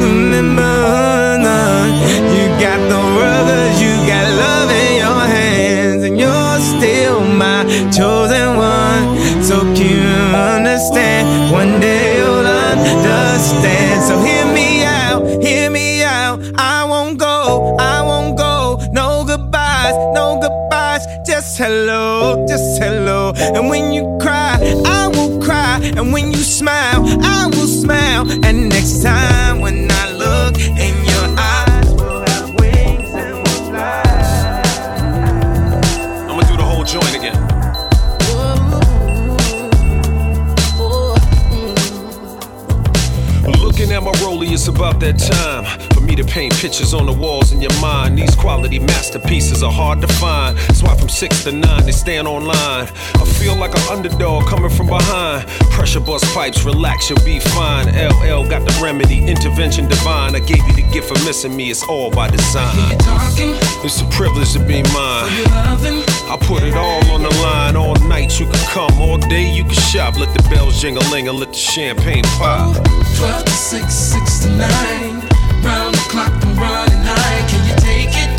Remember. 0.01 0.75
You 2.35 2.45
got 2.59 2.79
the 2.89 2.99
'cause 3.45 3.81
you 3.81 3.93
got 4.11 4.27
love 4.43 4.71
in 4.71 4.91
your 5.03 5.23
hands, 5.35 6.03
and 6.07 6.19
you're 6.19 6.59
still 6.73 7.21
my 7.43 7.63
chosen 7.97 8.47
one. 8.57 9.03
So 9.47 9.55
can 9.75 9.89
you 9.97 10.35
understand? 10.51 11.51
One 11.51 11.79
day 11.79 11.84
hello, 21.65 22.45
just 22.47 22.79
hello. 22.79 23.33
And 23.37 23.69
when 23.69 23.91
you 23.91 24.03
cry, 24.21 24.57
I 24.85 25.07
will 25.07 25.41
cry. 25.41 25.79
And 25.97 26.13
when 26.13 26.31
you 26.31 26.43
smile, 26.59 27.01
I 27.23 27.47
will 27.47 27.67
smile. 27.67 28.23
And 28.45 28.69
next 28.69 29.01
time 29.01 29.61
when 29.61 29.87
I 29.89 30.11
look 30.11 30.59
in 30.59 30.95
your 31.11 31.27
eyes, 31.53 31.87
we'll 31.97 32.21
have 32.29 32.49
wings 32.59 33.09
and 33.23 33.35
we'll 33.43 33.63
fly. 33.69 34.03
I'm 36.27 36.37
gonna 36.37 36.47
do 36.47 36.57
the 36.57 36.67
whole 36.71 36.83
joint 36.83 37.15
again. 37.19 37.39
Looking 43.65 43.91
at 43.91 44.03
my 44.03 44.11
rollie, 44.23 44.51
it's 44.51 44.67
about 44.67 44.99
that 44.99 45.17
time 45.17 45.54
to 46.15 46.23
paint 46.23 46.53
pictures 46.55 46.93
on 46.93 47.05
the 47.05 47.13
walls 47.13 47.51
in 47.51 47.61
your 47.61 47.73
mind. 47.81 48.17
These 48.17 48.35
quality 48.35 48.79
masterpieces 48.79 49.63
are 49.63 49.71
hard 49.71 50.01
to 50.01 50.07
find. 50.07 50.57
That's 50.57 50.83
why 50.83 50.95
from 50.97 51.09
six 51.09 51.43
to 51.43 51.51
nine 51.51 51.85
they 51.85 51.91
stand 51.91 52.27
online. 52.27 52.87
I 53.15 53.25
feel 53.39 53.55
like 53.55 53.75
an 53.75 53.97
underdog 53.97 54.47
coming 54.47 54.69
from 54.69 54.87
behind. 54.87 55.47
Pressure 55.71 55.99
bust 55.99 56.25
pipes, 56.33 56.63
relax, 56.63 57.09
you'll 57.09 57.23
be 57.25 57.39
fine. 57.39 57.87
LL 57.87 58.47
got 58.47 58.65
the 58.67 58.79
remedy, 58.81 59.25
intervention 59.25 59.87
divine. 59.87 60.35
I 60.35 60.39
gave 60.39 60.65
you 60.67 60.73
the 60.73 60.87
gift 60.91 61.07
for 61.07 61.25
missing 61.25 61.55
me, 61.55 61.71
it's 61.71 61.83
all 61.83 62.11
by 62.11 62.29
design. 62.29 62.97
It's 63.83 64.01
a 64.01 64.05
privilege 64.09 64.53
to 64.53 64.59
be 64.59 64.83
mine. 64.93 65.29
I 66.27 66.37
put 66.41 66.63
it 66.63 66.75
all 66.75 67.03
on 67.11 67.23
the 67.23 67.29
line. 67.41 67.75
All 67.75 67.95
night 68.07 68.39
you 68.39 68.45
can 68.45 68.65
come, 68.69 69.01
all 69.01 69.17
day 69.17 69.49
you 69.51 69.63
can 69.63 69.73
shop. 69.73 70.17
Let 70.17 70.35
the 70.35 70.43
bells 70.49 70.81
jingle 70.81 71.03
let 71.33 71.49
the 71.49 71.53
champagne 71.53 72.23
pop. 72.37 72.75
12 73.17 73.45
to 73.45 73.51
6, 73.51 73.93
6 73.93 74.39
to 74.39 74.49
9. 74.57 75.14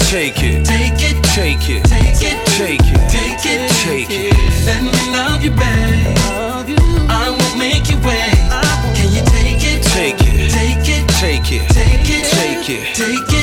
Take 0.06 0.42
it? 0.42 0.64
Take 0.64 1.02
it, 1.02 1.16
Take 1.34 1.68
it, 1.68 1.84
take 1.84 2.22
it, 2.22 2.46
take 2.46 2.80
it, 2.80 2.80
take 2.80 2.80
it, 2.80 3.10
take 3.10 3.44
it, 3.44 3.70
take 3.82 4.10
it. 4.10 4.32
Let 4.64 4.82
me 4.82 4.90
love 5.12 5.42
you, 5.42 5.50
babe. 5.50 6.16
I 7.10 7.30
won't 7.30 7.58
make 7.58 7.90
you 7.90 7.98
wait. 8.06 8.38
Can 8.94 9.12
you 9.12 9.22
take 9.26 9.62
it? 9.64 9.82
Take 9.82 10.20
it, 10.22 10.50
Take 10.50 10.88
it, 10.88 11.08
take 11.18 11.50
it, 11.50 11.68
take 11.68 12.70
it, 12.70 12.94
take 12.94 13.32
it. 13.32 13.35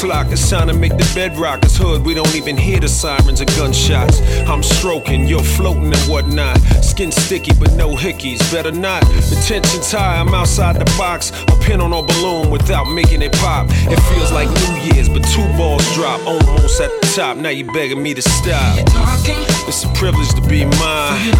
Flock. 0.00 0.30
It's 0.30 0.50
time 0.50 0.68
to 0.68 0.74
make 0.74 0.96
the 0.96 1.10
bedrock. 1.14 1.64
It's 1.64 1.76
hood, 1.76 2.04
we 2.04 2.14
don't 2.14 2.34
even 2.34 2.56
hear 2.56 2.80
the 2.80 2.88
sirens 2.88 3.40
and 3.40 3.50
gunshots. 3.56 4.20
I'm 4.46 4.62
stroking, 4.62 5.26
you're 5.26 5.42
floating 5.42 5.92
and 5.92 6.02
whatnot. 6.10 6.58
Skin 6.82 7.10
sticky, 7.10 7.52
but 7.58 7.72
no 7.74 7.94
hickeys. 7.94 8.40
Better 8.52 8.72
not. 8.72 9.02
The 9.02 9.42
tension's 9.46 9.90
high, 9.90 10.18
I'm 10.20 10.34
outside 10.34 10.76
the 10.76 10.84
box. 10.98 11.30
A 11.48 11.56
pin 11.64 11.80
on 11.80 11.92
a 11.92 12.02
balloon 12.02 12.50
without 12.50 12.84
making 12.92 13.22
it 13.22 13.32
pop. 13.32 13.66
It 13.70 14.00
feels 14.12 14.32
like 14.32 14.48
New 14.48 14.94
Year's, 14.94 15.08
but 15.08 15.22
two 15.24 15.46
balls 15.56 15.84
drop 15.94 16.20
almost 16.26 16.80
at 16.80 16.90
the 17.00 17.12
top. 17.14 17.36
Now 17.36 17.50
you 17.50 17.64
begging 17.72 18.02
me 18.02 18.14
to 18.14 18.22
stop. 18.22 18.78
It's 19.68 19.84
a 19.84 19.88
privilege 19.94 20.32
to 20.34 20.42
be 20.48 20.64
mine. 20.64 21.32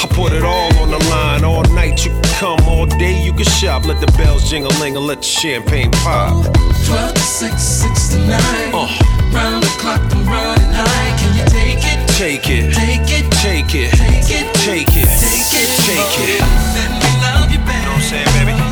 I 0.00 0.06
put 0.10 0.32
it 0.32 0.42
all 0.42 0.74
on 0.78 0.90
the 0.90 0.98
line. 1.10 1.44
All 1.44 1.62
night 1.74 2.04
you 2.04 2.10
can 2.10 2.22
come, 2.38 2.60
all 2.68 2.86
day 2.86 3.22
you 3.22 3.32
can 3.32 3.44
shop. 3.44 3.84
Let 3.86 4.00
the 4.00 4.10
bells 4.18 4.48
jingle 4.50 4.72
and 4.72 4.96
let 4.96 5.18
the 5.18 5.24
champagne 5.24 5.90
pop. 5.90 6.44
12 6.86 7.14
to 7.14 7.20
6, 7.20 7.62
6 7.68 8.08
to 8.08 8.18
9. 8.18 8.30
Uh. 8.72 8.88
Round 9.30 9.62
the 9.62 9.68
clock, 9.78 10.00
I'm 10.10 10.24
running 10.24 10.72
high. 10.72 11.18
Can 11.18 11.36
you 11.36 11.44
take 11.44 11.84
it? 11.84 12.08
Take 12.08 12.48
it. 12.48 12.72
Take 12.72 13.10
it. 13.12 13.30
Take 13.30 13.74
it. 13.74 13.92
Take 13.92 14.30
it. 14.30 14.54
Take 14.56 14.96
it. 14.96 15.08
Take 15.20 15.52
it. 15.52 15.68
Take 15.84 16.16
it. 16.24 16.40
Let 16.72 16.90
me 16.96 17.10
love 17.20 17.52
you, 17.52 17.58
baby. 17.58 17.76
You 17.76 17.84
know 17.84 17.92
what 17.92 17.96
I'm 17.96 18.00
saying, 18.00 18.46
baby? 18.46 18.67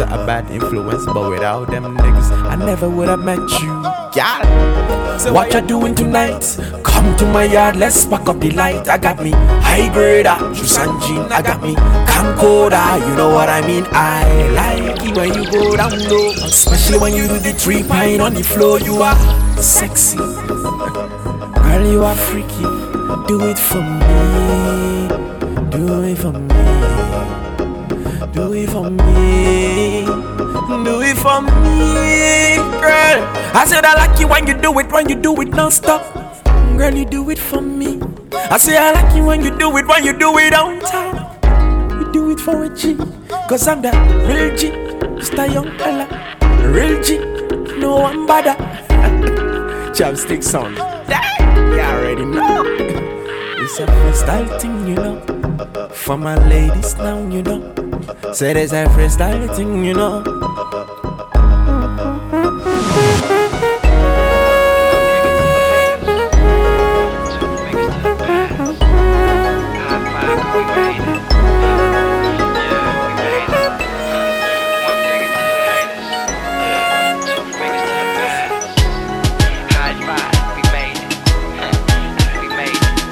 A 0.00 0.26
bad 0.26 0.50
influence, 0.50 1.04
but 1.06 1.30
without 1.30 1.70
them 1.70 1.96
niggas, 1.96 2.30
I 2.30 2.56
never 2.56 2.88
would 2.88 3.08
have 3.08 3.20
met 3.20 3.38
you. 3.60 3.82
Yeah. 4.14 5.16
So 5.18 5.32
what 5.32 5.52
you 5.52 5.60
doing 5.60 5.94
tonight? 5.94 6.58
Come 6.84 7.16
to 7.16 7.26
my 7.26 7.44
yard, 7.44 7.76
let's 7.76 7.96
spark 7.96 8.28
up 8.28 8.40
the 8.40 8.50
light. 8.50 8.88
I 8.88 8.98
got 8.98 9.22
me 9.22 9.30
high 9.30 9.88
ah, 9.88 9.92
grader, 9.92 10.36
juice 10.54 10.76
and 10.78 11.00
gin. 11.02 11.22
I 11.32 11.42
got 11.42 11.62
me 11.62 11.74
camcorder, 12.06 13.08
you 13.08 13.14
know 13.16 13.30
what 13.34 13.48
I 13.48 13.66
mean. 13.66 13.84
I 13.90 14.24
like 14.52 15.02
it 15.04 15.16
when 15.16 15.34
you 15.34 15.50
go 15.50 15.76
down 15.76 15.98
low, 16.08 16.30
especially 16.44 16.98
when 16.98 17.14
you 17.14 17.26
do 17.28 17.38
the 17.38 17.52
three 17.52 17.82
pine 17.82 18.20
on 18.20 18.34
the 18.34 18.42
floor. 18.42 18.78
You 18.80 19.02
are 19.02 19.16
sexy, 19.62 20.16
girl. 20.16 21.92
You 21.92 22.04
are 22.04 22.16
freaky. 22.16 22.62
Do 23.28 23.40
it 23.48 23.58
for 23.58 23.82
me. 23.82 25.08
Do 25.70 26.02
it 26.04 26.18
for 26.18 26.32
me. 26.32 26.48
Do 28.32 28.52
it 28.52 28.68
for 28.70 28.90
me. 28.90 29.65
Do 30.84 31.00
it 31.02 31.16
for 31.16 31.40
me, 31.40 32.56
girl. 32.78 33.18
I 33.56 33.64
said 33.66 33.84
I 33.84 33.94
like 33.94 34.20
you 34.20 34.28
when 34.28 34.46
you 34.46 34.54
do 34.54 34.78
it, 34.78 34.92
when 34.92 35.08
you 35.08 35.16
do 35.16 35.40
it 35.40 35.48
non-stop. 35.48 36.04
Girl, 36.76 36.94
you 36.94 37.04
do 37.04 37.28
it 37.30 37.38
for 37.38 37.60
me. 37.60 38.00
I 38.32 38.58
say 38.58 38.76
I 38.76 38.92
like 38.92 39.16
you 39.16 39.24
when 39.24 39.42
you 39.42 39.56
do 39.58 39.76
it, 39.78 39.86
when 39.86 40.04
you 40.04 40.16
do 40.16 40.38
it 40.38 40.54
on 40.54 40.78
time. 40.80 41.16
You 41.98 42.12
do 42.12 42.30
it 42.30 42.38
for 42.38 42.64
a 42.64 42.68
G, 42.68 42.94
cause 43.48 43.66
I'm 43.66 43.82
the 43.82 43.90
real 44.28 44.54
G. 44.54 44.70
Just 45.18 45.32
a 45.34 45.50
young 45.50 45.76
fella, 45.78 46.06
real 46.70 47.02
G. 47.02 47.18
No 47.80 47.96
one 47.96 48.26
bother. 48.26 48.54
Chopstick 49.96 50.44
sound. 50.44 50.76
You 50.76 51.80
already 51.80 52.24
know. 52.24 52.62
It's 53.58 53.80
a 53.80 53.86
freestyle 53.86 54.60
thing, 54.60 54.86
you 54.86 54.94
know. 54.94 55.88
For 55.90 56.16
my 56.16 56.36
ladies 56.48 56.94
now, 56.98 57.18
you 57.28 57.42
know. 57.42 57.85
Say 58.32 58.52
there's 58.52 58.72
a 58.72 58.84
freestyle 58.86 59.54
thing, 59.56 59.84
you 59.84 59.94
know. 59.94 60.22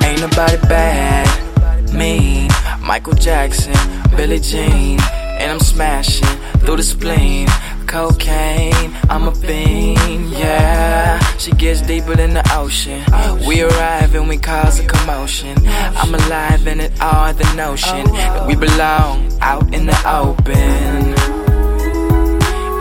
Ain't 0.02 0.20
nobody 0.20 0.56
bad, 0.68 1.94
mean. 1.94 2.48
Michael 2.80 3.14
Jackson, 3.14 3.72
Billie 4.16 4.40
Jean, 4.40 4.98
and 5.40 5.52
I'm 5.52 5.60
smashing 5.60 6.26
through 6.60 6.76
the 6.76 6.82
spleen. 6.82 7.48
Cocaine, 7.86 8.96
I'm 9.08 9.28
a 9.28 9.32
bean, 9.32 10.30
yeah. 10.30 11.18
She 11.36 11.52
gets 11.52 11.80
deeper 11.82 12.16
than 12.16 12.34
the 12.34 12.42
ocean. 12.54 13.04
We 13.46 13.62
arrive 13.62 14.14
and 14.14 14.28
we 14.28 14.36
cause 14.38 14.80
a 14.80 14.86
commotion. 14.86 15.56
I'm 15.66 16.14
alive 16.14 16.66
and 16.66 16.80
it 16.80 16.92
all 17.00 17.32
the 17.32 17.52
notion 17.54 18.04
that 18.12 18.46
we 18.48 18.56
belong 18.56 19.30
out 19.40 19.72
in 19.72 19.86
the 19.86 19.96
open. 20.08 21.14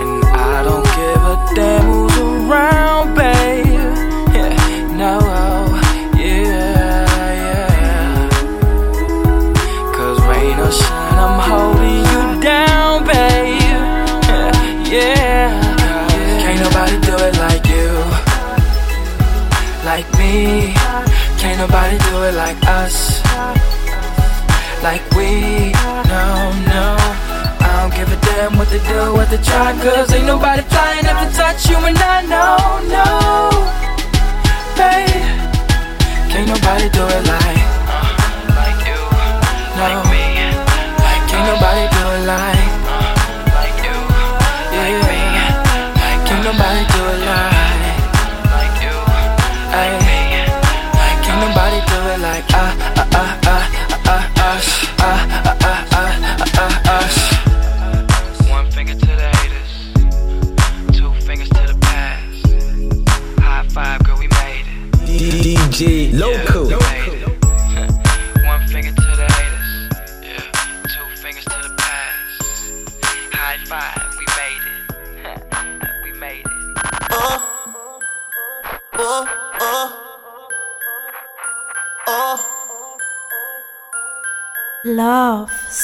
And 0.01 0.25
I 0.25 0.63
don't 0.63 0.85
give 0.85 1.23
a 1.33 1.55
damn 1.55 1.85
who's 1.91 2.17
around, 2.17 3.15
babe. 3.15 3.62
Nobody 21.67 21.97
do 22.09 22.23
it 22.27 22.35
like 22.35 22.59
us, 22.67 23.23
like 24.83 25.03
we. 25.15 25.71
No, 26.11 26.25
no. 26.67 26.85
I 27.63 27.69
don't 27.79 27.93
give 27.95 28.11
a 28.11 28.19
damn 28.27 28.57
what 28.57 28.67
they 28.67 28.83
do, 28.83 28.99
what 29.15 29.29
they 29.31 29.37
try, 29.37 29.71
cause 29.79 30.11
ain't 30.11 30.25
nobody 30.25 30.61
flying 30.63 30.99
enough 30.99 31.23
to 31.23 31.37
touch 31.39 31.69
you, 31.69 31.77
and 31.87 31.97
I 31.97 32.19
know, 32.33 32.59
no, 32.95 33.07
babe. 34.75 35.23
Can't 36.31 36.47
nobody 36.51 36.87
do 36.97 37.03
it 37.15 37.23
like, 37.31 37.63
like 38.59 38.81
you, 38.83 38.99
no. 39.79 39.83
like 39.83 40.03
me. 40.11 40.25
Can't 41.31 41.45
nobody 41.47 41.85
do 41.95 42.03
it 42.17 42.23
like, 42.33 42.71
like 43.55 43.79
you, 43.87 43.97
like 44.75 44.99
me. 45.07 45.21
Can't 46.27 46.43
nobody 46.43 46.83
do 46.91 47.01
it 47.13 47.21
like, 47.31 47.95
like 48.51 48.75
you, 48.83 48.95
like 49.71 49.95
me. 50.01 50.02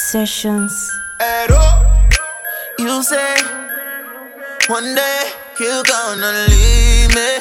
Sessions. 0.10 0.90
You 2.80 3.04
say 3.04 3.36
one 4.68 4.96
day 4.96 5.30
you're 5.60 5.84
gonna 5.84 6.48
leave 6.50 7.14
me. 7.14 7.32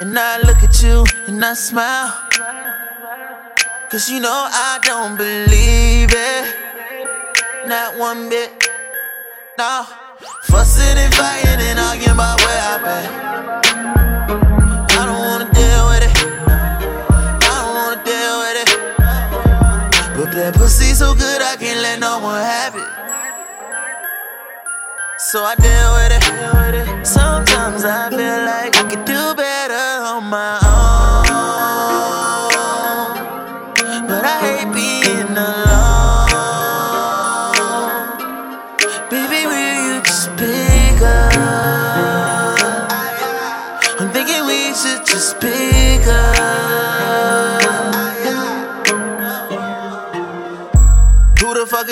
And 0.00 0.18
I 0.18 0.38
look 0.38 0.60
at 0.64 0.82
you 0.82 1.04
and 1.28 1.44
I 1.44 1.54
smile. 1.54 2.10
Cause 3.92 4.10
you 4.10 4.18
know 4.18 4.48
I 4.50 4.80
don't 4.82 5.16
believe 5.16 6.10
it. 6.10 7.68
Not 7.68 7.96
one 7.96 8.28
bit. 8.28 8.50
No. 9.56 9.84
Fussing 10.42 10.98
and 10.98 11.14
fighting 11.14 11.60
and 11.60 11.78
arguing 11.78 12.10
about 12.10 12.40
where 12.40 12.60
I've 12.60 12.82
been. 12.82 14.05
That 20.36 20.54
pussy 20.54 20.92
so 20.92 21.14
good 21.14 21.40
I 21.40 21.56
can't 21.56 21.80
let 21.80 21.98
no 21.98 22.18
one 22.20 22.42
have 22.42 22.74
it. 22.76 22.88
So 25.18 25.42
I 25.42 25.54
deal 25.56 25.92
with 25.96 26.12
it. 26.12 26.22
Sometimes 27.06 27.84
I 27.84 28.10
feel 28.10 28.44
like 28.44 28.76
I 28.76 28.84
could 28.90 29.04
do 29.06 29.34
better 29.34 30.04
on 30.12 30.24
my 30.28 30.60
own. 30.60 31.24
But 34.08 34.24
I 34.24 34.36
hate 34.44 34.70
being 34.76 35.32
alone. 35.32 35.96
Baby, 39.08 39.46
will 39.48 39.76
you 39.88 40.02
just 40.02 40.28
pick 40.36 41.00
up? 41.00 41.32
I'm 44.00 44.10
thinking 44.12 44.44
we 44.44 44.74
should 44.74 45.06
just 45.06 45.40
pick 45.40 46.06
up. 46.06 46.65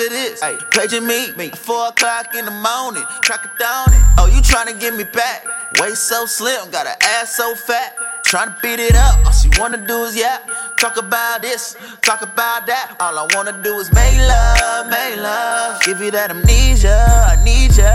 It 0.05 0.11
is? 0.11 0.41
Hey, 0.41 0.57
paging 0.71 1.05
me, 1.07 1.31
me. 1.33 1.49
Four 1.49 1.89
o'clock 1.89 2.35
in 2.35 2.45
the 2.45 2.51
morning, 2.51 3.03
track 3.21 3.45
it 3.45 3.57
down 3.57 3.89
it. 3.89 4.01
Oh, 4.17 4.27
you 4.27 4.41
tryna 4.41 4.79
get 4.79 4.93
me 4.95 5.03
back? 5.03 5.45
Waist 5.79 6.03
so 6.07 6.25
slim, 6.25 6.69
got 6.69 6.85
an 6.85 6.95
ass 7.01 7.35
so 7.35 7.55
fat. 7.55 7.95
Tryna 8.25 8.61
beat 8.61 8.79
it 8.79 8.95
up, 8.95 9.25
all 9.25 9.31
she 9.31 9.49
wanna 9.57 9.77
do 9.77 10.03
is 10.03 10.15
yap. 10.15 10.47
Talk 10.77 10.97
about 10.97 11.41
this, 11.41 11.75
talk 12.01 12.21
about 12.21 12.67
that. 12.67 12.95
All 12.99 13.17
I 13.17 13.27
wanna 13.35 13.61
do 13.63 13.79
is 13.79 13.91
make 13.93 14.17
love, 14.17 14.89
make 14.89 15.17
love. 15.17 15.81
Give 15.83 15.99
you 15.99 16.11
that 16.11 16.29
amnesia, 16.29 16.97
I 17.31 17.43
need 17.43 17.75
ya, 17.75 17.85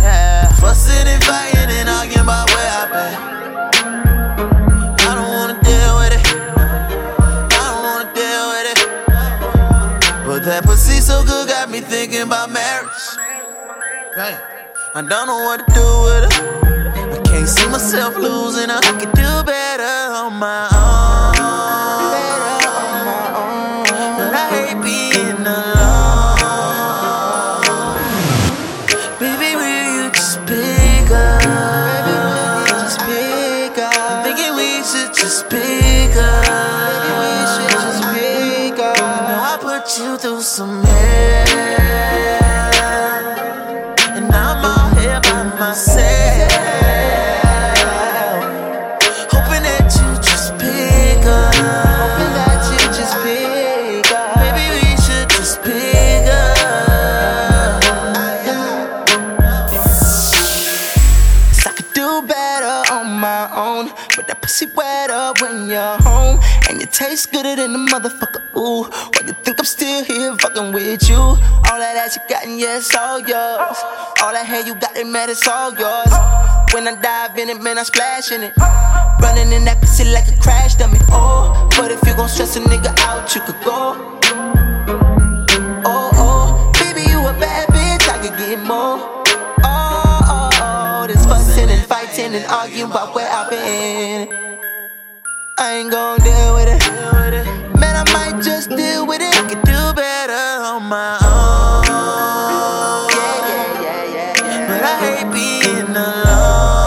yeah. 0.00 0.52
Fussing 0.60 1.06
and 1.06 1.22
fighting 1.24 1.70
and 1.70 1.88
arguing 1.88 2.20
about 2.20 2.48
where 2.50 2.70
I've 2.70 2.92
been. 2.92 3.97
Me 11.80 11.86
thinking 11.86 12.22
about 12.22 12.50
marriage. 12.50 12.88
I 14.94 15.02
don't 15.02 15.26
know 15.26 15.38
what 15.44 15.66
to 15.66 15.74
do 15.74 15.86
with 16.04 16.32
her. 16.32 17.14
I 17.14 17.22
can't 17.24 17.48
see 17.48 17.68
myself 17.68 18.16
losing 18.16 18.68
her. 18.68 18.80
I 18.82 18.98
could 18.98 19.12
do 19.12 19.42
better 19.44 20.14
on 20.14 20.34
my 20.34 20.68
own. 20.72 21.27
You 67.00 67.16
gooder 67.30 67.54
than 67.54 67.72
the 67.72 67.78
motherfucker. 67.78 68.42
Ooh, 68.56 68.82
why 68.82 69.26
you 69.26 69.32
think 69.32 69.60
I'm 69.60 69.64
still 69.64 70.02
here 70.02 70.36
fucking 70.36 70.72
with 70.72 71.08
you? 71.08 71.16
All 71.16 71.78
that 71.78 71.94
ass 71.96 72.16
you 72.16 72.22
got, 72.28 72.44
and 72.44 72.58
yeah, 72.58 72.78
it's 72.78 72.94
all 72.94 73.20
yours. 73.20 73.78
All 74.20 74.32
that 74.32 74.44
hair 74.44 74.66
you 74.66 74.74
got, 74.74 74.96
it 74.96 75.06
man, 75.06 75.30
it's 75.30 75.46
all 75.46 75.72
yours. 75.72 76.12
When 76.74 76.88
I 76.88 76.98
dive 77.00 77.38
in 77.38 77.50
it, 77.50 77.62
man, 77.62 77.78
I 77.78 77.84
splash 77.84 78.32
in 78.32 78.42
it. 78.42 78.52
Running 79.22 79.52
in 79.52 79.64
that 79.64 79.78
pussy 79.80 80.04
like 80.10 80.26
a 80.26 80.36
crash 80.42 80.74
dummy. 80.74 80.98
Oh, 81.10 81.68
but 81.76 81.92
if 81.92 82.02
you 82.04 82.14
gon' 82.16 82.28
stress 82.28 82.56
a 82.56 82.60
nigga 82.60 82.92
out, 82.98 83.32
you 83.32 83.42
could 83.42 83.62
go. 83.64 83.94
Oh, 85.86 86.10
oh, 86.18 86.72
baby, 86.82 87.08
you 87.08 87.20
a 87.20 87.32
bad 87.38 87.68
bitch, 87.68 88.08
I 88.10 88.18
could 88.26 88.36
get 88.36 88.58
more. 88.66 88.98
Oh, 89.62 90.20
oh, 90.26 90.50
oh, 90.52 91.06
this 91.06 91.24
fussing 91.24 91.70
and 91.70 91.86
fighting 91.86 92.34
and 92.34 92.44
arguing 92.46 92.90
about 92.90 93.14
where 93.14 93.30
I've 93.30 93.48
been. 93.48 94.47
I 95.60 95.78
ain't 95.78 95.90
gon' 95.90 96.20
deal 96.20 96.54
with 96.54 96.68
it. 96.68 96.78
Man, 97.80 97.96
I 97.96 98.04
might 98.12 98.40
just 98.40 98.70
deal 98.70 99.04
with 99.08 99.20
it. 99.20 99.34
I 99.34 99.48
could 99.48 99.62
do 99.62 99.92
better 99.92 100.62
on 100.62 100.84
my 100.84 101.18
own. 101.18 101.82
Yeah, 103.10 103.42
yeah, 103.82 104.36
yeah. 104.38 104.68
But 104.68 104.82
I 104.86 104.94
hate 105.02 105.26
being 105.34 105.90
alone. 105.90 106.86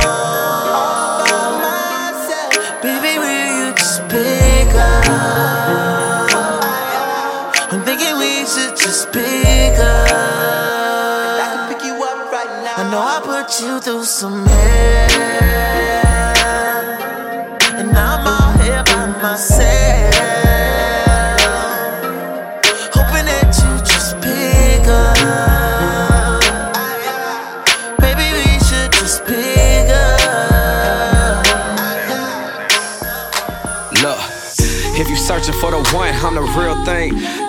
All 0.72 1.20
by 1.28 1.52
myself. 1.68 2.56
Baby, 2.82 3.20
will 3.20 3.50
you 3.60 3.76
just 3.76 4.08
pick 4.08 4.72
up? 4.74 5.04
I'm 7.74 7.84
thinking 7.84 8.16
we 8.20 8.46
should 8.48 8.78
just 8.78 9.12
pick 9.12 9.76
up. 9.80 10.08
I 10.08 11.46
can 11.52 11.68
pick 11.76 11.84
you 11.84 11.96
up 12.02 12.32
right 12.32 12.64
now. 12.64 12.80
I 12.80 12.90
know 12.90 13.04
I 13.04 13.20
put 13.20 13.60
you 13.60 13.82
through 13.82 14.06
some 14.06 14.46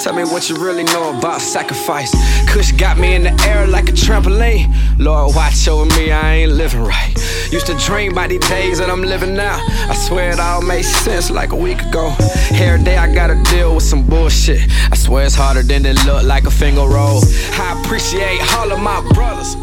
Tell 0.03 0.15
me 0.15 0.25
what 0.25 0.51
you 0.51 0.57
really 0.57 0.83
know 0.83 1.17
about 1.17 1.41
sacrifice. 1.41 2.11
Kush 2.51 2.73
got 2.73 2.99
me 2.99 3.15
in 3.15 3.23
the 3.23 3.33
air 3.47 3.69
like 3.69 3.89
a 3.89 3.93
trampoline. 3.93 4.75
Lord, 4.99 5.37
watch 5.37 5.69
over 5.69 5.85
me, 5.97 6.11
I 6.11 6.35
ain't 6.39 6.51
living 6.51 6.83
right. 6.83 7.15
Used 7.53 7.67
to 7.67 7.75
dream 7.75 8.11
about 8.11 8.31
these 8.31 8.41
days 8.49 8.79
that 8.79 8.91
I'm 8.91 9.03
living 9.03 9.37
now. 9.37 9.65
I 9.89 9.95
swear 9.95 10.33
it 10.33 10.41
all 10.41 10.61
made 10.61 10.83
sense 10.83 11.31
like 11.31 11.53
a 11.53 11.57
week 11.57 11.81
ago. 11.83 12.17
Every 12.51 12.83
day 12.83 12.97
I 12.97 13.15
gotta 13.15 13.41
deal 13.45 13.77
with 13.77 13.85
some 13.85 14.05
bullshit. 14.05 14.63
I 14.91 14.97
swear 14.97 15.25
it's 15.25 15.37
harder 15.37 15.63
than 15.63 15.87
it 15.87 16.05
look 16.05 16.25
like 16.25 16.47
a 16.47 16.51
finger 16.51 16.81
roll. 16.81 17.23
I 17.53 17.81
appreciate 17.81 18.41
all 18.57 18.73
of 18.73 18.81
my 18.81 19.01
brothers. 19.15 19.55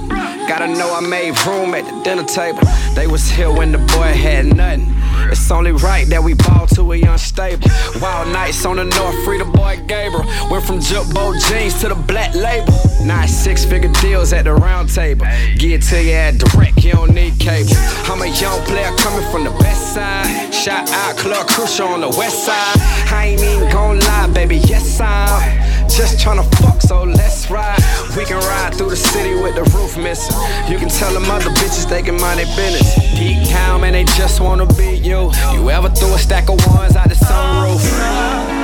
Gotta 0.49 0.65
know 0.65 0.91
I 0.95 0.99
made 1.01 1.37
room 1.45 1.75
at 1.75 1.85
the 1.85 2.03
dinner 2.03 2.23
table. 2.23 2.61
They 2.95 3.05
was 3.05 3.29
here 3.29 3.51
when 3.51 3.71
the 3.71 3.77
boy 3.77 4.11
had 4.17 4.47
nothing. 4.47 4.87
It's 5.31 5.51
only 5.51 5.73
right 5.73 6.07
that 6.07 6.23
we 6.23 6.33
ball 6.33 6.65
to 6.73 6.91
a 6.91 6.99
unstable. 7.03 7.69
Wild 8.01 8.29
nights 8.33 8.65
on 8.65 8.77
the 8.77 8.85
north, 8.85 9.23
free 9.23 9.37
the 9.37 9.45
boy 9.45 9.79
Gabriel. 9.85 10.25
Went 10.49 10.65
from 10.65 10.79
Jumbo 10.81 11.33
jeans 11.47 11.79
to 11.81 11.89
the 11.89 11.95
black 11.95 12.33
label. 12.33 12.73
Nine 13.05 13.27
six 13.27 13.63
figure 13.63 13.91
deals 14.01 14.33
at 14.33 14.45
the 14.45 14.53
round 14.55 14.89
table. 14.89 15.27
Get 15.59 15.83
to 15.83 16.03
you 16.03 16.13
at 16.13 16.39
direct, 16.39 16.83
you 16.83 16.93
don't 16.93 17.13
need 17.13 17.39
cable. 17.39 17.69
I'm 18.09 18.19
a 18.23 18.27
young 18.41 18.59
player 18.65 18.89
coming 18.97 19.29
from 19.29 19.43
the 19.43 19.51
west 19.51 19.93
side. 19.93 20.51
Shout 20.51 20.89
out 20.89 21.15
Club 21.15 21.47
Crucial 21.47 21.89
on 21.89 22.01
the 22.01 22.09
west 22.09 22.43
side. 22.43 22.75
I 23.13 23.27
ain't 23.37 23.41
even 23.41 23.69
gon' 23.71 23.99
lie, 23.99 24.31
baby, 24.33 24.57
yes 24.57 24.99
I'm 24.99 25.68
just 25.89 26.17
tryna 26.17 26.43
fuck, 26.55 26.81
so 26.81 27.03
let's 27.03 27.49
ride. 27.49 27.79
We 28.15 28.25
can 28.25 28.37
ride 28.37 28.75
through 28.75 28.89
the 28.89 28.95
city 28.95 29.33
with 29.33 29.55
the 29.55 29.63
roof 29.75 29.97
missing. 29.97 30.35
You 30.67 30.77
can 30.77 30.89
tell 30.89 31.13
them 31.13 31.29
other 31.29 31.49
bitches 31.51 31.89
they 31.89 32.01
can 32.01 32.19
mind 32.19 32.39
their 32.39 32.45
business. 32.55 32.95
Deep 33.17 33.49
town, 33.49 33.81
man, 33.81 33.93
they 33.93 34.03
just 34.03 34.39
wanna 34.39 34.65
beat 34.65 35.03
you. 35.03 35.31
You 35.53 35.69
ever 35.69 35.89
threw 35.89 36.13
a 36.13 36.19
stack 36.19 36.49
of 36.49 36.65
ones 36.67 36.95
out 36.95 37.09
the 37.09 37.15
sunroof? 37.15 38.58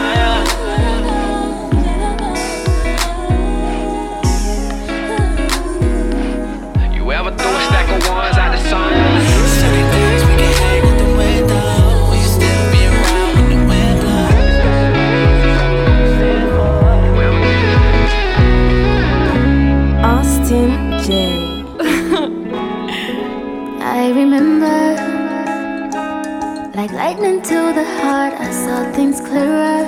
Lightning 26.95 27.41
to 27.41 27.73
the 27.73 27.83
heart, 27.99 28.33
I 28.39 28.49
saw 28.51 28.89
things 28.93 29.19
clearer. 29.19 29.83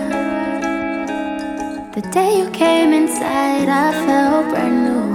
The 1.96 2.02
day 2.12 2.40
you 2.40 2.50
came 2.50 2.92
inside, 2.92 3.70
I 3.70 3.94
felt 4.06 4.50
brand 4.50 4.84
new. 4.84 5.07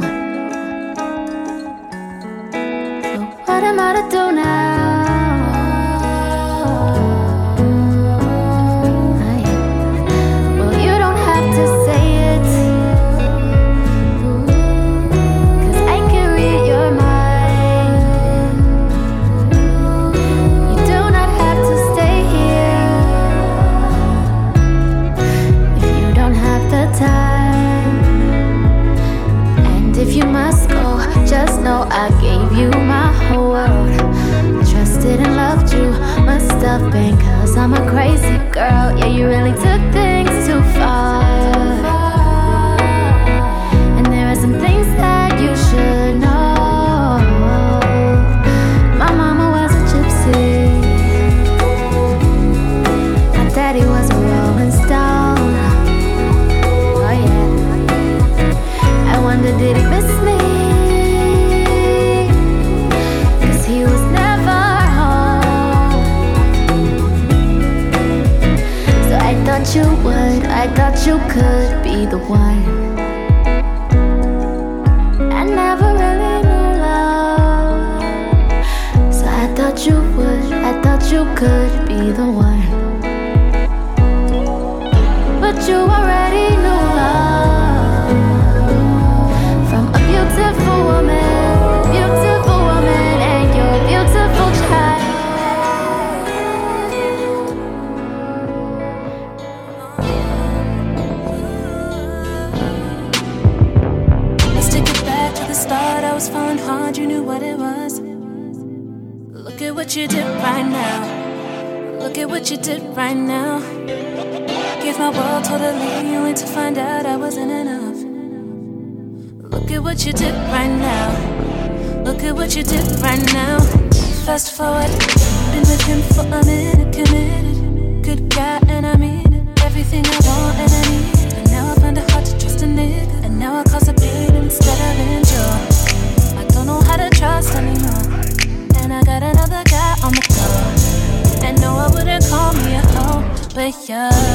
Yeah. 143.62 144.31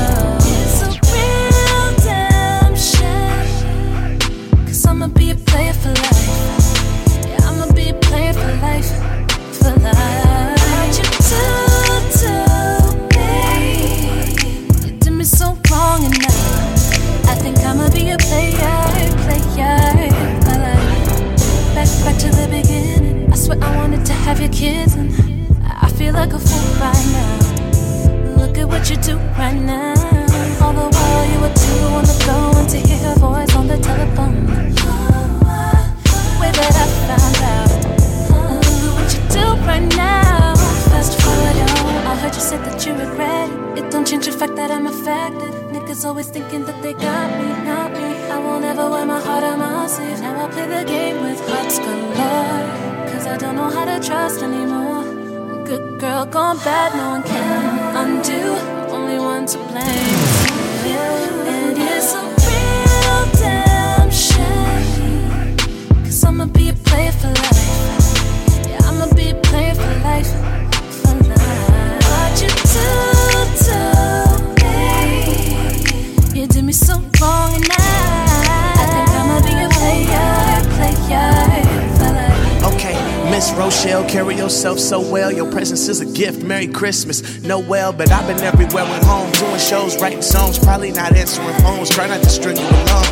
gift, 86.28 86.44
Merry 86.44 86.68
Christmas. 86.68 87.42
No 87.44 87.60
well, 87.60 87.94
but 87.94 88.12
I've 88.12 88.28
been 88.28 88.44
everywhere 88.44 88.84
with 88.84 89.04
home, 89.06 89.32
doing 89.32 89.60
shows, 89.60 90.00
writing 90.02 90.22
songs, 90.22 90.60
probably 90.60 90.92
not 90.92 91.16
answering 91.16 91.56
phones, 91.60 91.90
try 91.90 92.08
not 92.08 92.22
to 92.22 92.30
string 92.30 92.58
you 92.58 92.68
along. 92.68 93.06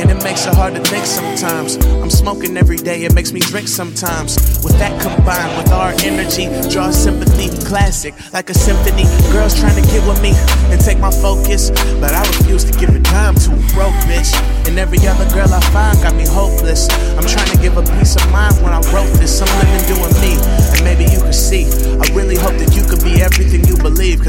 And 0.00 0.10
it 0.10 0.22
makes 0.24 0.46
it 0.46 0.54
hard 0.54 0.74
to 0.74 0.80
think 0.80 1.04
sometimes. 1.04 1.76
I'm 2.02 2.10
smoking 2.10 2.56
every 2.56 2.78
day, 2.78 3.04
it 3.04 3.14
makes 3.14 3.32
me 3.32 3.40
drink 3.40 3.68
sometimes. 3.68 4.36
With 4.64 4.76
that 4.78 4.90
combined 5.00 5.56
with 5.58 5.70
our 5.72 5.92
energy, 6.02 6.48
draw 6.72 6.90
sympathy, 6.90 7.48
classic, 7.66 8.14
like 8.32 8.50
a 8.50 8.54
symphony. 8.54 9.04
Girls 9.30 9.54
trying 9.60 9.76
to 9.76 9.86
get 9.92 10.02
with 10.08 10.20
me 10.22 10.32
and 10.72 10.80
take 10.80 10.98
my 10.98 11.10
focus, 11.10 11.70
but 12.00 12.12
I 12.12 12.22
refuse 12.38 12.64
to 12.64 12.72
give 12.80 12.90
a 12.90 12.98
dime 12.98 13.36
to 13.44 13.52
a 13.52 13.60
broke 13.76 13.94
bitch. 14.08 14.32
And 14.66 14.78
every 14.78 15.06
other 15.06 15.28
girl 15.30 15.52
I 15.52 15.60
find 15.70 16.00
got 16.02 16.14
me 16.16 16.26
hopeless. 16.26 16.88
I'm 17.14 17.26
trying 17.28 17.50
to 17.54 17.58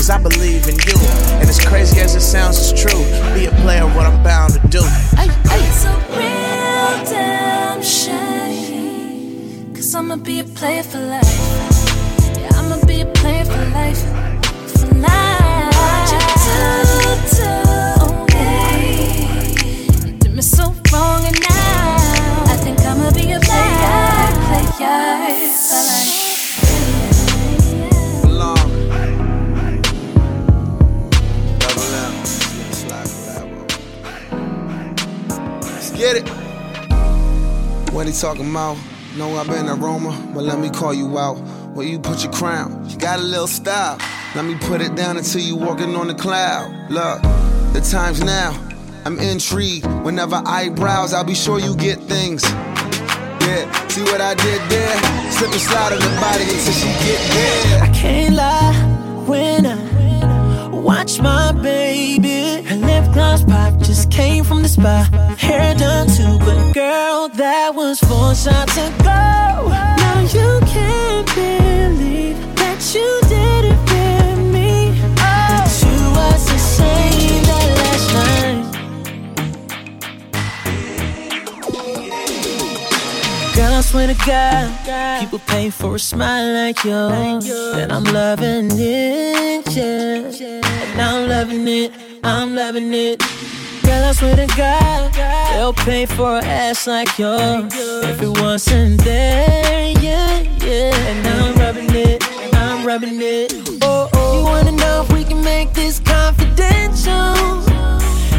cause 0.06 0.10
I 0.12 0.22
believe 0.22 0.68
in 0.68 0.76
you. 0.86 0.98
And 1.40 1.50
as 1.50 1.60
crazy 1.60 2.00
as 2.00 2.16
it 2.16 2.22
sounds, 2.22 2.60
it's 2.60 2.80
true. 2.80 3.04
Be 3.34 3.46
a 3.46 3.52
player, 3.64 3.86
what 3.96 4.06
I'm 4.06 4.22
bound 4.24 4.54
to 4.54 4.60
do. 4.68 4.84
Hey, 5.18 5.28
hey. 5.50 5.66
It's 5.68 5.86
a 5.86 5.96
real 6.12 7.06
damn 7.10 7.82
shame. 7.82 9.74
Cause 9.74 9.96
I'ma 9.96 10.18
be 10.18 10.42
a 10.42 10.44
player 10.44 10.84
for 10.84 11.00
life. 11.00 11.26
Yeah, 12.38 12.50
I'ma 12.54 12.86
be 12.86 13.02
a 13.02 13.06
player 13.14 13.46
for 13.46 13.66
life. 13.72 14.35
Talking 38.22 38.50
about? 38.50 38.78
No, 39.18 39.36
I've 39.36 39.48
been 39.48 39.68
a 39.68 39.76
Roma, 39.76 40.32
but 40.34 40.44
let 40.44 40.60
me 40.60 40.70
call 40.70 40.94
you 40.94 41.18
out. 41.18 41.36
Where 41.76 41.86
you 41.86 42.00
put 42.00 42.24
your 42.24 42.32
crown? 42.32 42.88
You 42.90 42.98
got 42.98 43.20
a 43.20 43.22
little 43.22 43.48
style. 43.48 43.98
Let 44.36 44.46
me 44.46 44.56
put 44.56 44.82
it 44.82 44.96
down 44.96 45.18
until 45.18 45.42
you 45.42 45.56
walking 45.56 45.96
on 45.96 46.08
the 46.08 46.14
cloud. 46.14 46.72
Look, 46.90 47.22
the 47.74 47.82
time's 47.82 48.24
now. 48.24 48.52
I'm 49.06 49.20
intrigued. 49.20 49.86
Whenever 50.04 50.42
I 50.46 50.70
browse, 50.70 51.14
I'll 51.14 51.24
be 51.24 51.36
sure 51.36 51.60
you 51.60 51.76
get 51.76 52.00
things. 52.00 52.44
Yeah, 52.44 53.88
see 53.90 54.04
what 54.04 54.22
I 54.22 54.34
did 54.34 54.62
there? 54.70 54.98
Slip 55.32 55.52
and 55.52 55.62
slide 55.62 55.94
on 55.94 56.00
the 56.00 56.22
body 56.22 56.44
until 56.44 56.74
she 56.74 56.88
get 57.06 57.20
there. 57.32 57.84
I 57.84 57.92
can't 57.94 58.36
lie 58.36 58.74
when 59.28 59.66
I 59.66 60.70
watch 60.70 61.20
my 61.20 61.52
baby. 61.52 62.66
Gloss 63.16 63.44
pop 63.46 63.80
just 63.80 64.12
came 64.12 64.44
from 64.44 64.62
the 64.62 64.68
spa. 64.68 65.08
Hair 65.38 65.76
done 65.76 66.08
too, 66.08 66.38
but 66.40 66.74
girl, 66.74 67.30
that 67.30 67.74
was 67.74 67.98
four 68.02 68.36
shots 68.36 68.76
ago. 68.76 69.70
Now 70.04 70.20
you 70.20 70.60
can't 70.68 71.26
believe 71.34 72.38
that 72.58 72.80
you 72.94 73.22
did 73.30 73.72
it 73.72 73.80
with 73.90 74.40
me. 74.54 74.92
That 75.16 75.72
you 75.82 75.98
was 76.20 76.42
the 76.52 76.60
same 76.60 77.44
that 77.50 77.70
last 77.80 78.08
night. 78.20 78.64
Girl, 83.56 83.74
I 83.74 83.82
swear 83.82 84.08
to 84.08 84.18
God, 84.26 85.20
people 85.22 85.40
pay 85.48 85.70
for 85.70 85.96
a 85.96 86.00
smile 86.00 86.54
like 86.54 86.84
yours. 86.84 87.50
And 87.80 87.94
I'm 87.94 88.04
loving 88.04 88.72
it, 88.74 89.74
yeah. 89.74 90.60
And 90.92 91.02
I'm 91.02 91.30
loving 91.30 91.66
it, 91.66 91.92
I'm 92.26 92.56
loving 92.56 92.92
it. 92.92 93.20
Girl, 93.84 94.04
I 94.04 94.12
swear 94.14 94.36
to 94.36 94.48
God, 94.58 95.14
they'll 95.54 95.74
pay 95.74 96.08
for 96.08 96.40
an 96.40 96.44
ass 96.44 96.88
like 96.88 97.20
yours. 97.20 97.72
If 98.04 98.20
it 98.20 98.42
wasn't 98.42 99.04
there, 99.04 99.94
yeah, 100.02 100.42
yeah. 100.58 100.96
And 101.10 101.28
I'm 101.28 101.54
rubbing 101.56 101.94
it, 101.94 102.24
I'm 102.56 102.84
rubbing 102.84 103.20
it. 103.22 103.54
Oh, 103.84 104.10
oh. 104.14 104.40
You 104.40 104.44
wanna 104.44 104.72
know 104.72 105.04
if 105.04 105.14
we 105.14 105.24
can 105.24 105.44
make 105.44 105.74
this 105.74 106.00
confidential? 106.00 107.62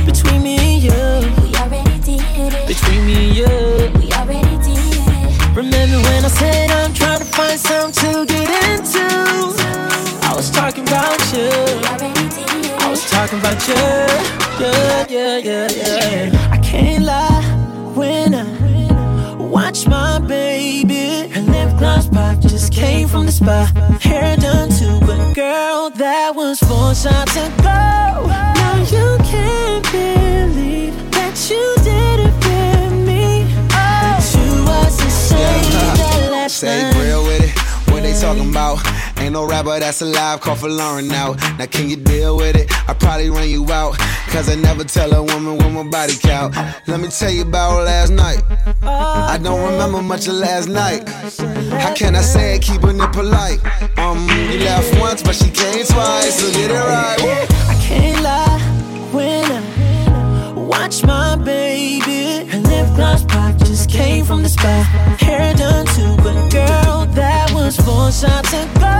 Between 0.04 0.42
me 0.42 0.56
and 0.58 0.82
you. 0.82 1.42
We 1.44 1.54
already 1.54 2.00
did 2.00 2.54
it. 2.54 2.66
Between 2.66 3.06
me 3.06 3.28
and 3.28 3.36
you. 3.36 4.00
We 4.00 4.12
already 4.14 4.56
did 4.66 4.82
it. 4.82 5.56
Remember 5.56 5.98
when 6.08 6.24
I 6.24 6.28
said 6.28 6.70
I'm 6.72 6.92
trying 6.92 7.20
to 7.20 7.24
find 7.24 7.60
something 7.60 8.26
to 8.26 8.26
get 8.26 8.35
talking 13.26 13.38
about 13.40 13.68
you. 13.68 13.74
Yeah, 14.64 15.06
yeah, 15.08 15.38
yeah, 15.38 15.68
yeah. 15.70 16.48
I 16.52 16.58
can't 16.58 17.04
lie 17.04 17.42
when 17.94 18.34
I 18.34 19.34
watch 19.38 19.86
my 19.88 20.18
baby. 20.20 21.28
Her 21.32 21.40
lip 21.42 21.78
gloss 21.78 22.08
pop 22.08 22.40
just 22.40 22.72
came 22.72 23.08
from 23.08 23.26
the 23.26 23.32
spa. 23.32 23.70
Hair 24.00 24.36
done 24.36 24.70
too, 24.70 25.00
but 25.06 25.34
girl, 25.34 25.90
that 25.90 26.34
was 26.34 26.58
four 26.60 26.94
shots 26.94 27.36
ago. 27.36 28.26
Now 28.28 28.76
you 28.90 29.18
can't 29.24 29.84
believe 29.90 30.94
that 31.12 31.34
you 31.50 31.74
did 31.82 32.20
it 32.28 32.34
with 32.46 33.06
me. 33.06 33.44
That 33.68 34.22
you 34.34 34.64
was 34.64 34.96
the 34.98 35.10
same 35.10 35.38
that 35.72 36.28
uh, 36.28 36.30
last 36.30 36.56
Say 36.58 36.82
night. 36.82 37.02
real 37.02 37.24
with 37.24 37.42
it. 37.42 37.58
What 37.90 38.02
they 38.02 38.14
talking 38.20 38.50
about? 38.50 38.78
Ain't 39.18 39.32
no 39.32 39.46
rapper 39.46 39.78
that's 39.80 40.02
alive, 40.02 40.40
call 40.40 40.56
for 40.56 40.68
Lauren 40.68 41.10
out. 41.12 41.38
Now 41.58 41.66
can 41.66 41.88
you 41.88 41.96
deal 41.96 42.36
with 42.36 42.56
it? 42.56 42.70
I 42.88 42.94
probably 42.94 43.30
run 43.30 43.48
you 43.48 43.64
out. 43.70 43.96
Cause 44.28 44.50
I 44.50 44.54
never 44.56 44.84
tell 44.84 45.12
a 45.14 45.22
woman 45.22 45.56
what 45.56 45.70
my 45.70 45.82
body 45.88 46.14
count. 46.20 46.54
Let 46.86 47.00
me 47.00 47.08
tell 47.08 47.30
you 47.30 47.42
about 47.42 47.84
last 47.84 48.10
night. 48.10 48.42
I 48.82 49.38
don't 49.42 49.62
remember 49.72 50.02
much 50.02 50.28
of 50.28 50.34
last 50.34 50.68
night. 50.68 51.08
How 51.80 51.94
can 51.94 52.14
I 52.14 52.20
say 52.20 52.56
it, 52.56 52.62
keeping 52.62 53.00
it 53.00 53.12
polite? 53.12 53.60
Um, 53.98 54.28
you 54.28 54.60
left 54.60 54.98
once, 55.00 55.22
but 55.22 55.34
she 55.34 55.50
came 55.50 55.84
twice, 55.86 56.40
so 56.40 56.52
get 56.52 56.70
it 56.70 56.74
right. 56.74 57.48
I 57.68 57.74
can't 57.80 58.22
lie 58.22 58.60
when 59.12 59.44
I 59.50 60.52
watch 60.52 61.02
my 61.04 61.36
baby. 61.36 62.46
Her 62.50 62.58
lip 62.58 62.94
gloss 62.94 63.24
just 63.24 63.55
came 63.96 64.24
from 64.24 64.42
the 64.42 64.48
spa. 64.48 64.74
Hair 65.18 65.54
done 65.54 65.86
too, 65.86 66.14
but 66.18 66.36
girl, 66.50 67.06
that 67.20 67.50
was 67.54 67.76
four 67.76 68.12
shots 68.12 68.52
ago. 68.52 68.96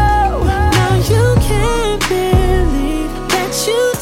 Now 0.80 0.94
you 1.12 1.24
can't 1.48 2.02
believe 2.08 3.12
that 3.32 3.52
you 3.66 3.95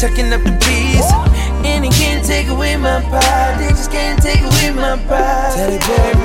chucking 0.00 0.32
up 0.32 0.42
the 0.42 0.52
bees. 0.64 1.04
And 1.68 1.84
they 1.84 1.90
can't 1.90 2.24
take 2.24 2.48
away 2.48 2.74
my 2.76 3.02
pride, 3.10 3.56
they 3.60 3.68
just 3.68 3.90
can't 3.92 4.20
take 4.22 4.40
away 4.40 4.70
my 4.70 4.96
pride. 5.06 5.52
Tell 5.54 5.70
it, 5.70 5.80
baby. 6.14 6.19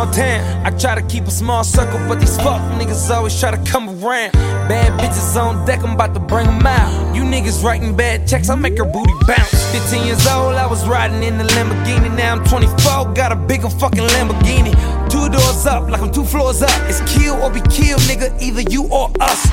all. 0.00 0.64
I 0.64 0.70
try 0.78 0.94
to 0.94 1.02
keep 1.02 1.24
a 1.24 1.30
small 1.30 1.64
circle, 1.64 1.98
but 2.08 2.20
these 2.20 2.36
fuck 2.36 2.60
niggas 2.72 3.10
always 3.10 3.38
try 3.38 3.50
to 3.50 3.70
come 3.70 3.88
around. 3.88 4.32
Bad 4.32 4.98
bitches 5.00 5.36
on 5.40 5.66
deck, 5.66 5.82
I'm 5.82 5.94
about 5.94 6.14
to 6.14 6.20
bring 6.20 6.46
them 6.46 6.66
out. 6.66 7.14
You 7.14 7.22
niggas 7.22 7.62
writing 7.62 7.94
bad 7.96 8.26
checks, 8.26 8.48
I 8.48 8.54
make 8.54 8.78
her 8.78 8.84
booty 8.84 9.12
bounce. 9.26 9.72
15 9.72 10.06
years 10.06 10.26
old, 10.26 10.54
I 10.54 10.66
was 10.66 10.86
riding 10.88 11.22
in 11.22 11.38
the 11.38 11.44
Lamborghini. 11.44 12.16
Now 12.16 12.36
I'm 12.36 12.44
24, 12.44 13.12
got 13.14 13.32
a 13.32 13.36
bigger 13.36 13.68
fucking 13.68 14.02
Lamborghini. 14.02 14.72
Two 15.10 15.28
doors 15.28 15.66
up, 15.66 15.90
like 15.90 16.00
I'm 16.00 16.12
two 16.12 16.24
floors 16.24 16.62
up. 16.62 16.70
It's 16.88 17.00
kill 17.12 17.34
or 17.42 17.50
be 17.50 17.60
killed, 17.62 18.00
nigga, 18.02 18.40
either 18.40 18.62
you 18.62 18.86
or 18.90 19.10
us. 19.20 19.50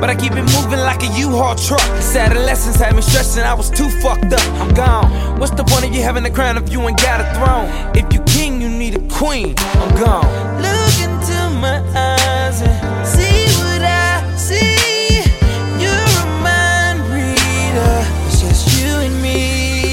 But 0.00 0.08
I 0.08 0.14
keep 0.14 0.32
it 0.32 0.44
moving 0.56 0.80
like 0.80 1.02
a 1.02 1.12
U-Haul 1.18 1.56
truck. 1.56 1.82
This 1.96 2.16
adolescence 2.16 2.76
had 2.76 2.96
me 2.96 3.02
stressing, 3.02 3.42
I 3.42 3.52
was 3.52 3.68
too 3.68 3.88
fucked 4.00 4.32
up. 4.32 4.40
I'm 4.60 4.72
gone. 4.72 5.38
What's 5.38 5.52
the 5.52 5.64
point 5.64 5.84
of 5.84 5.94
you 5.94 6.00
having 6.02 6.24
a 6.24 6.30
crown 6.30 6.56
if 6.56 6.72
you 6.72 6.80
ain't 6.88 6.96
got 6.98 7.20
a 7.20 7.28
throne? 7.34 7.68
If 7.94 8.10
you 8.12 8.19
queen, 9.20 9.54
I'm 9.58 9.94
gone. 10.00 10.24
Look 10.62 10.96
into 11.04 11.38
my 11.60 11.76
eyes 11.92 12.62
and 12.62 13.06
see 13.06 13.44
what 13.60 13.82
I 13.84 14.24
see. 14.34 15.20
You're 15.76 15.92
a 15.92 16.26
mind 16.40 17.00
reader, 17.12 17.96
it's 18.24 18.40
just 18.40 18.80
you 18.80 18.88
and 18.88 19.20
me. 19.20 19.92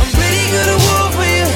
I'm 0.00 0.10
pretty 0.16 0.44
good 0.54 0.68
at 0.72 0.78
war 0.88 1.04
for 1.12 1.28
you. 1.36 1.48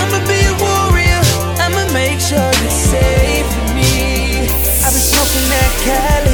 I'ma 0.00 0.18
be 0.24 0.40
a 0.48 0.54
warrior, 0.64 1.20
I'ma 1.60 1.92
make 1.92 2.20
sure 2.20 2.50
you're 2.62 2.78
safe 2.88 3.46
for 3.52 3.74
me. 3.76 4.48
I've 4.80 4.94
been 4.96 5.04
smoking 5.12 5.46
that 5.52 5.72
cat. 5.84 6.25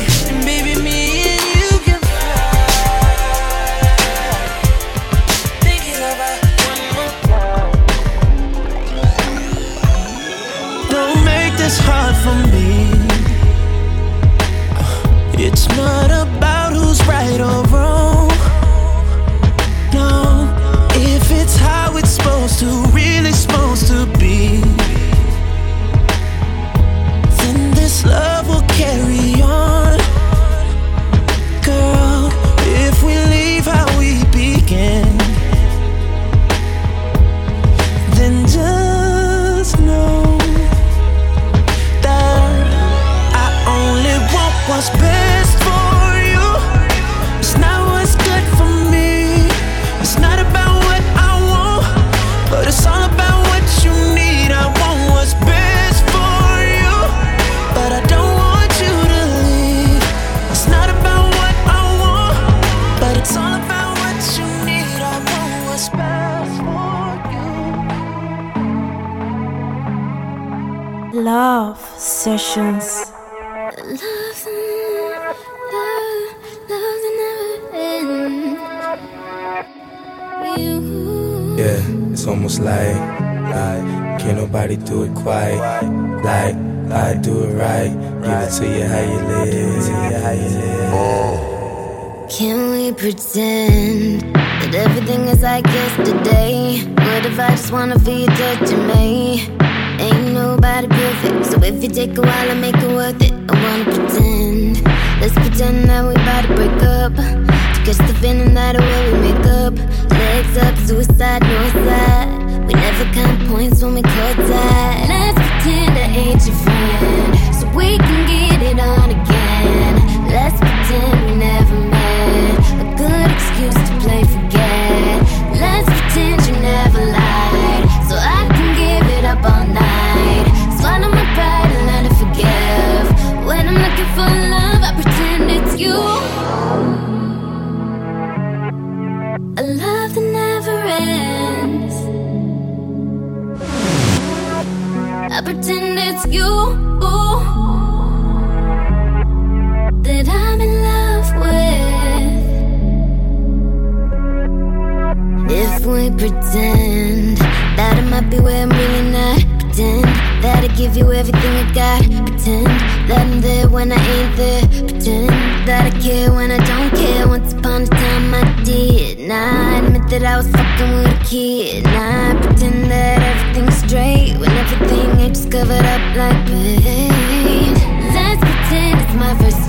kid, 171.33 171.87
and 171.87 172.37
I 172.37 172.47
pretend 172.47 172.91
that 172.91 173.23
everything's 173.23 173.77
straight 173.79 174.37
when 174.39 174.51
everything 174.51 175.19
ain't 175.19 175.35
just 175.35 175.51
covered 175.51 175.87
up 175.95 176.05
like 176.15 176.47
pain. 176.47 177.73
Let's 178.13 178.41
pretend 178.45 179.01
it's 179.01 179.15
my 179.15 179.35
first. 179.39 179.62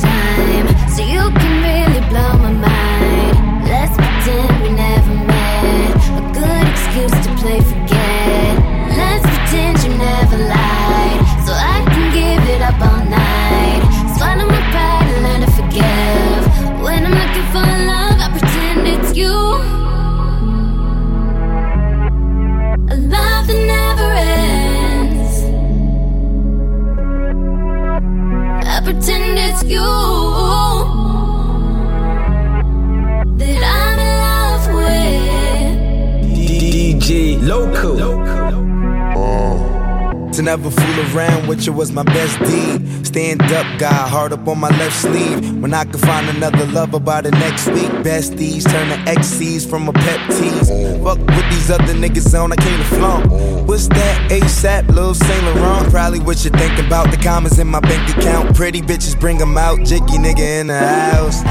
With 41.55 41.67
you 41.67 41.73
was 41.73 41.91
my 41.91 42.03
best 42.03 42.39
deed. 42.39 43.05
Stand 43.05 43.41
up, 43.41 43.67
guy, 43.79 44.07
hard 44.07 44.33
up 44.33 44.47
on 44.47 44.59
my 44.59 44.69
left 44.79 44.95
sleeve. 44.95 45.61
When 45.61 45.73
I 45.73 45.85
could 45.85 45.99
find 45.99 46.27
another 46.29 46.65
lover 46.65 46.99
by 46.99 47.21
the 47.21 47.31
next 47.31 47.67
week. 47.67 47.91
Besties 48.05 48.63
turn 48.63 48.87
to 48.89 48.97
XCs 49.11 49.69
from 49.69 49.87
a 49.87 49.93
pet 49.93 50.19
tease. 50.31 50.69
Fuck 51.03 51.19
with 51.19 51.47
these 51.51 51.69
other 51.69 51.93
niggas 51.93 52.33
on, 52.39 52.51
I 52.51 52.55
came 52.55 52.77
to 52.77 52.85
flaunt. 52.85 53.31
What's 53.67 53.87
that 53.89 54.31
ASAP, 54.31 54.87
Lil 54.89 55.13
Saint 55.13 55.43
Laurent? 55.45 55.89
Probably 55.91 56.19
what 56.19 56.43
you 56.43 56.49
thinking 56.49 56.87
about. 56.87 57.11
The 57.11 57.17
commas 57.17 57.59
in 57.59 57.67
my 57.67 57.81
bank 57.81 58.09
account. 58.17 58.55
Pretty 58.55 58.81
bitches 58.81 59.19
bring 59.19 59.37
them 59.37 59.57
out. 59.57 59.79
Jiggy 59.85 60.17
nigga 60.25 60.61
in 60.61 60.67
the 60.67 60.79
house. 60.79 61.43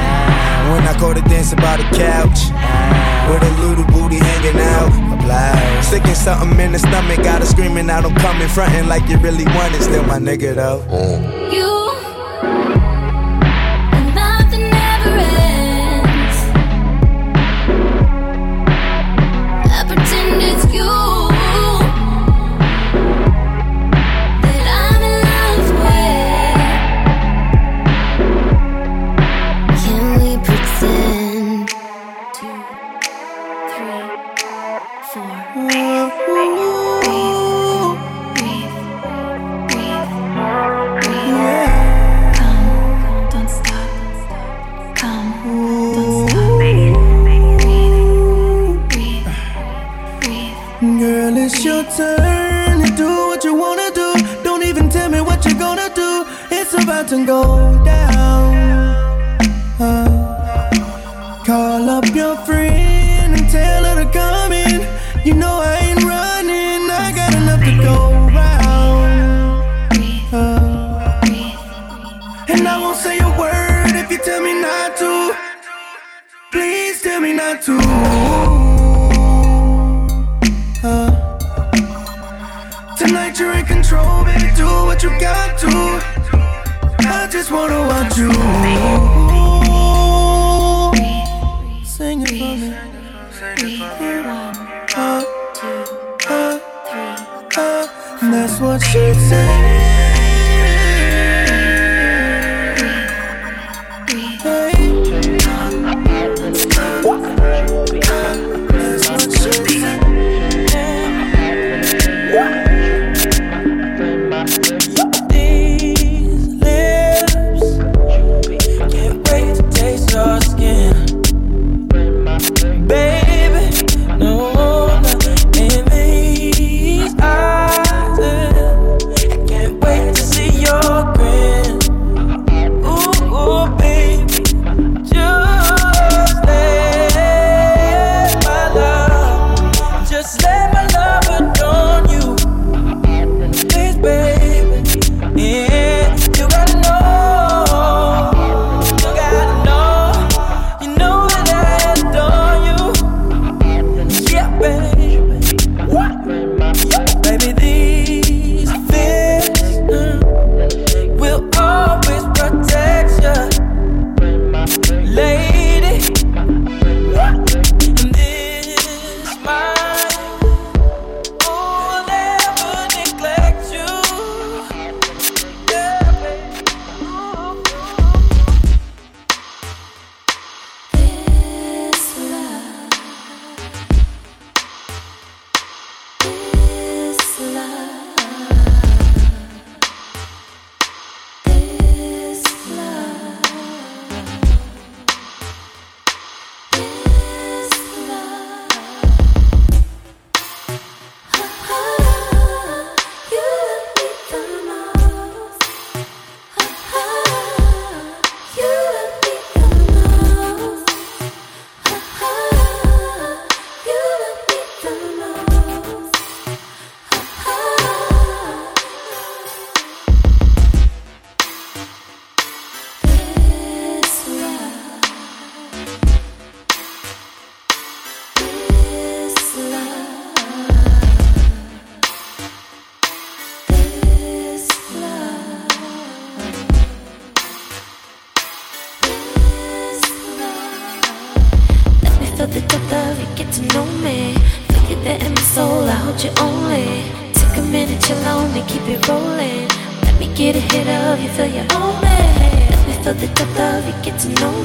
When 0.72 0.82
I 0.82 0.96
go 0.98 1.14
to 1.14 1.20
dance 1.22 1.52
about 1.52 1.78
the 1.78 1.96
couch. 1.96 2.40
With 3.30 3.42
a 3.42 3.52
little 3.62 3.84
booty 3.84 4.16
hanging 4.16 4.60
out. 4.60 5.11
A 5.32 5.52
blouse. 5.52 5.86
Sticking 5.88 6.14
something 6.14 6.58
in 6.60 6.72
the 6.72 6.78
stomach. 6.78 7.22
Got 7.22 7.40
her 7.40 7.46
screaming 7.46 7.90
out, 7.90 8.04
I'm 8.04 8.14
coming. 8.16 8.48
Fronting 8.48 8.88
like 8.88 9.08
you 9.08 9.18
really 9.18 9.44
want 9.44 9.74
it. 9.74 9.82
Still 9.82 10.04
my 10.04 10.18
nigga 10.18 10.54
though. 10.54 10.84
Oh. 10.90 11.50
You 11.50 11.71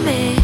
me. 0.06 0.36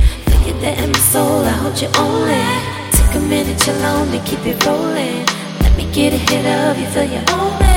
You 0.46 0.54
there 0.60 0.78
in 0.84 0.92
my 0.92 1.00
soul, 1.00 1.46
I 1.46 1.52
hold 1.52 1.80
you 1.80 1.88
only. 1.98 2.44
Take 2.92 3.16
a 3.16 3.20
minute, 3.20 3.68
on 3.70 4.12
me, 4.12 4.20
keep 4.26 4.46
it 4.46 4.66
rolling. 4.66 5.26
Let 5.62 5.78
me 5.78 5.90
get 5.94 6.12
a 6.14 6.18
hit 6.18 6.46
of 6.46 6.78
you, 6.78 6.86
feel 6.88 7.04
you 7.06 7.24
own 7.32 7.73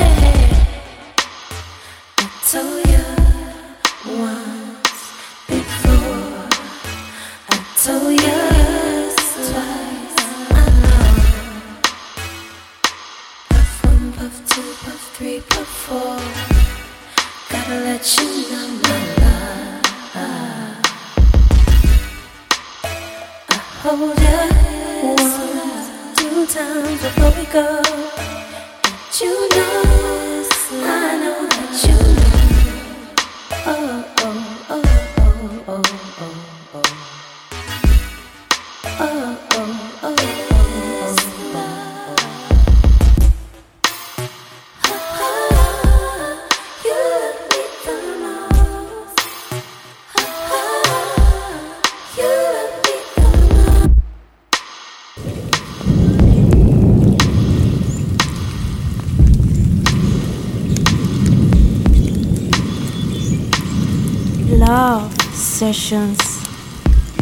sessions. 65.73 66.17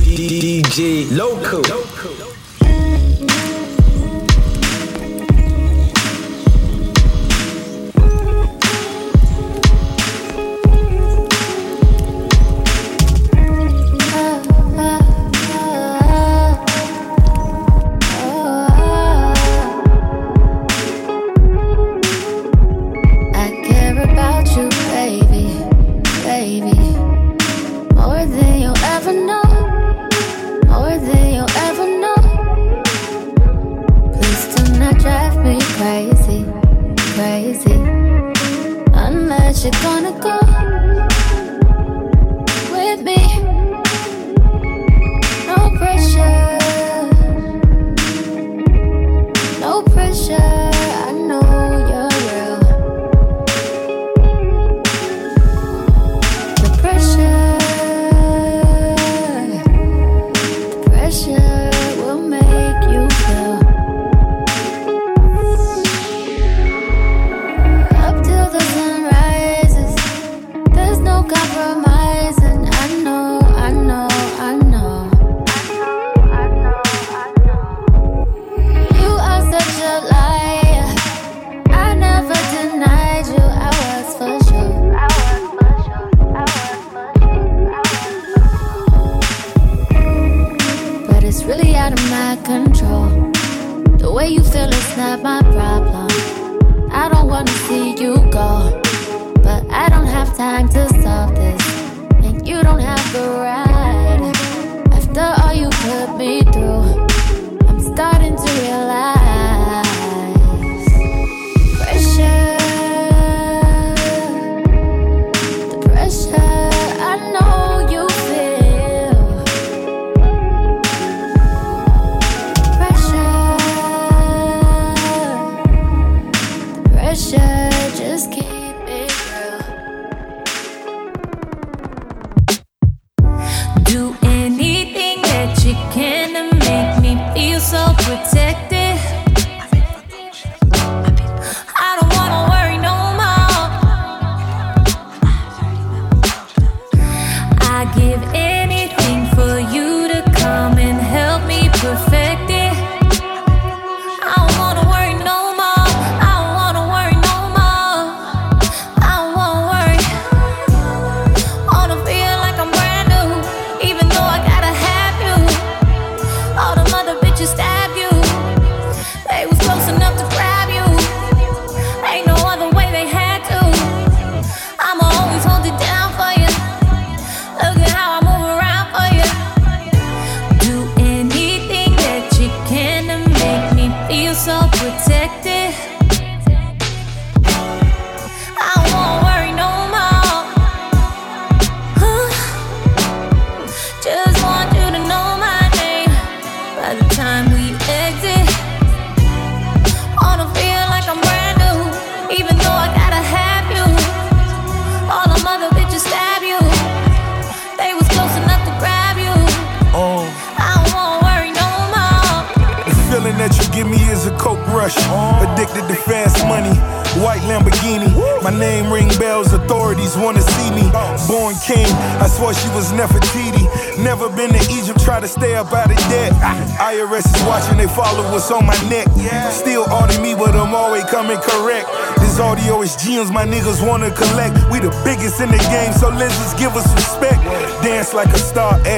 DJ 0.04 1.10
Locco. 1.16 1.62
Locco. 1.68 2.24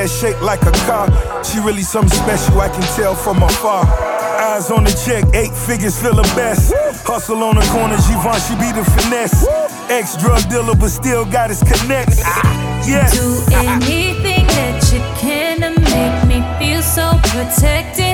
head 0.08 0.22
shaped 0.22 0.41
like 0.41 0.62
a 0.64 0.72
car. 0.86 1.08
She 1.43 1.60
really 1.60 1.82
something 1.82 2.18
special, 2.18 2.60
I 2.60 2.70
can 2.70 2.82
tell 2.95 3.16
from 3.16 3.43
afar. 3.43 3.86
Eyes 3.86 4.72
on 4.72 4.84
the 4.84 4.91
check, 5.05 5.24
eight 5.34 5.53
figures 5.53 5.99
feel 5.99 6.16
the 6.16 6.24
best. 6.36 6.74
Hustle 7.05 7.43
on 7.43 7.55
the 7.55 7.66
corner, 7.72 7.97
she 7.97 8.14
be 8.55 8.72
the 8.72 8.84
finesse. 8.95 9.45
Ex 9.89 10.18
drug 10.18 10.47
dealer, 10.49 10.76
but 10.76 10.89
still 10.89 11.26
got 11.26 11.49
his 11.49 11.64
connects. 11.64 12.22
Ah, 12.24 12.88
yes. 12.88 13.14
Do 13.14 13.55
anything 13.55 14.45
that 14.47 14.84
you 14.91 14.99
can 15.20 15.62
to 15.62 15.72
make 15.80 16.18
me 16.28 16.39
feel 16.60 16.82
so 16.82 17.12
protected. 17.24 18.07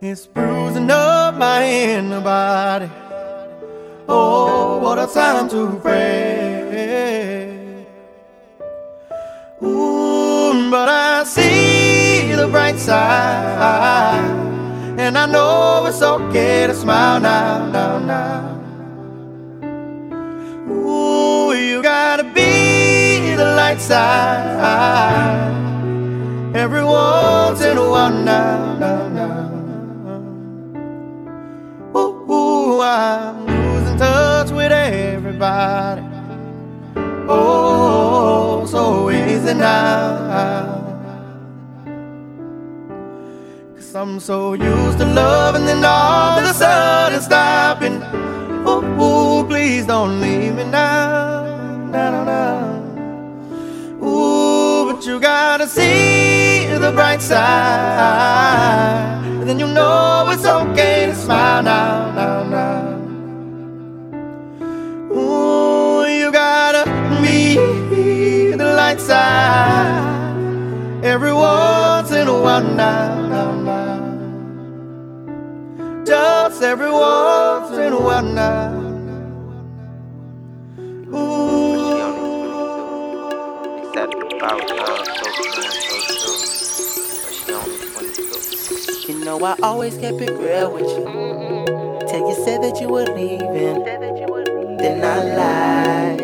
It's 0.00 0.26
bruising 0.26 0.90
up 0.90 1.34
my 1.34 1.64
inner 1.64 2.20
body. 2.20 2.88
Oh, 4.08 4.78
what 4.78 4.98
a 4.98 5.06
time 5.12 5.48
to 5.50 5.78
pray. 5.82 7.84
Ooh, 9.62 10.70
but 10.70 10.88
I 10.88 11.24
see 11.24 12.32
the 12.32 12.48
bright 12.48 12.78
side. 12.78 14.30
And 14.98 15.18
I 15.18 15.26
know 15.26 15.84
it's 15.86 16.00
okay 16.00 16.66
to 16.68 16.74
smile 16.74 17.20
now, 17.20 17.70
now, 17.70 17.98
now. 17.98 18.47
The 23.38 23.44
light 23.54 23.80
side. 23.80 24.58
Every 26.54 26.82
once 26.82 27.60
in 27.62 27.78
a 27.78 27.88
while 27.88 28.10
now, 28.10 28.74
now, 28.78 29.08
now. 29.08 29.48
Ooh, 31.96 32.32
ooh, 32.32 32.80
I'm 32.80 33.46
losing 33.46 33.96
touch 33.96 34.50
with 34.50 34.72
everybody. 34.72 36.02
Oh, 37.28 38.66
so 38.66 39.08
easy 39.10 39.54
now. 39.54 40.82
Cause 43.76 43.94
I'm 43.94 44.18
so 44.18 44.54
used 44.54 44.98
to 44.98 45.06
loving 45.06 45.68
and 45.68 45.84
all 45.84 46.40
of 46.40 46.44
a 46.50 46.54
sudden 46.54 47.20
stopping. 47.20 48.02
Ooh, 48.66 48.82
ooh, 49.00 49.46
please 49.46 49.86
don't 49.86 50.20
leave 50.20 50.56
me 50.56 50.64
now. 50.64 51.44
now, 51.92 52.24
now, 52.24 52.67
but 54.98 55.06
you 55.06 55.20
gotta 55.20 55.68
see 55.68 56.66
the 56.66 56.90
bright 56.90 57.22
side. 57.22 57.40
And 59.24 59.48
then 59.48 59.60
you 59.60 59.68
know 59.68 60.28
it's 60.30 60.44
okay 60.44 61.06
to 61.06 61.14
smile 61.14 61.62
now, 61.62 62.10
now, 62.16 62.42
now. 62.42 62.98
Ooh, 65.14 66.04
you 66.04 66.32
gotta 66.32 66.84
be 67.22 67.54
the 68.56 68.74
light 68.74 69.00
side. 69.00 70.34
Every 71.04 71.32
once 71.32 72.10
in 72.10 72.26
a 72.26 72.42
while 72.42 72.64
now, 72.64 73.28
now, 73.28 73.52
now. 73.70 74.00
Just 76.04 76.60
every 76.60 76.90
once 76.90 77.70
in 77.78 77.92
a 77.92 78.00
while 78.00 78.24
now. 78.24 78.88
You 89.08 89.18
know 89.24 89.42
I 89.42 89.56
always 89.64 89.96
kept 89.98 90.20
it 90.20 90.30
real 90.30 90.72
with 90.72 90.86
you. 90.86 91.04
Till 92.08 92.28
you 92.28 92.34
said 92.44 92.62
that 92.62 92.80
you 92.80 92.88
were 92.88 93.06
leaving. 93.16 93.82
Then 94.78 95.02
I 95.04 95.24
lied. 95.34 96.18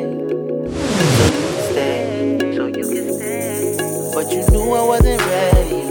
But 4.14 4.30
you 4.30 4.46
knew 4.52 4.70
I 4.70 4.82
wasn't 4.86 5.20
ready. 5.20 5.82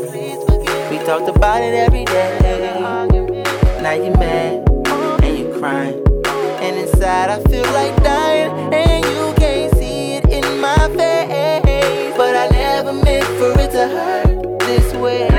We 0.89 0.97
talked 1.05 1.27
about 1.27 1.61
it 1.61 1.73
every 1.73 2.05
day. 2.05 2.39
Now 3.81 3.91
you're 3.91 4.17
mad 4.17 4.69
and 5.23 5.37
you're 5.39 5.59
crying. 5.59 6.01
And 6.25 6.77
inside 6.87 7.29
I 7.31 7.43
feel 7.49 7.65
like 7.73 8.01
dying. 8.01 8.73
And 8.73 9.03
you 9.03 9.12
for 13.43 13.59
it 13.59 13.71
to 13.71 13.87
hurt 13.89 14.59
this 14.59 14.93
way. 14.93 15.32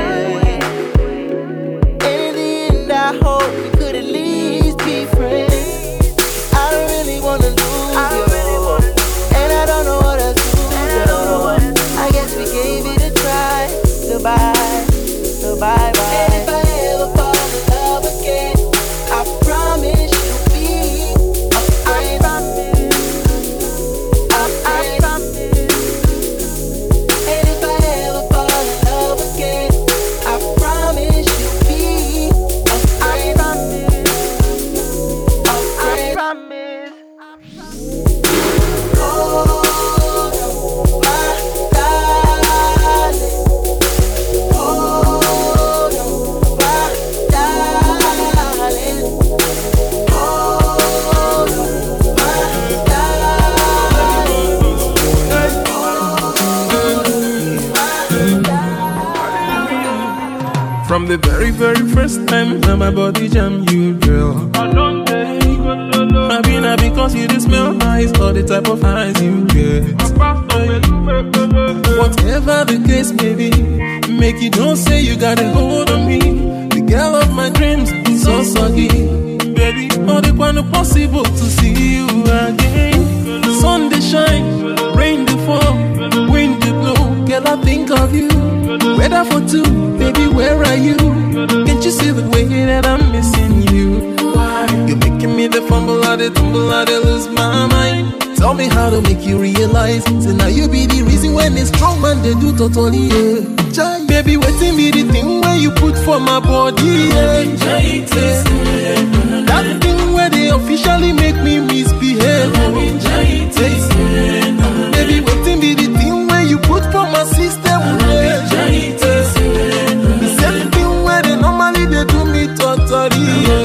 Do 122.76 123.63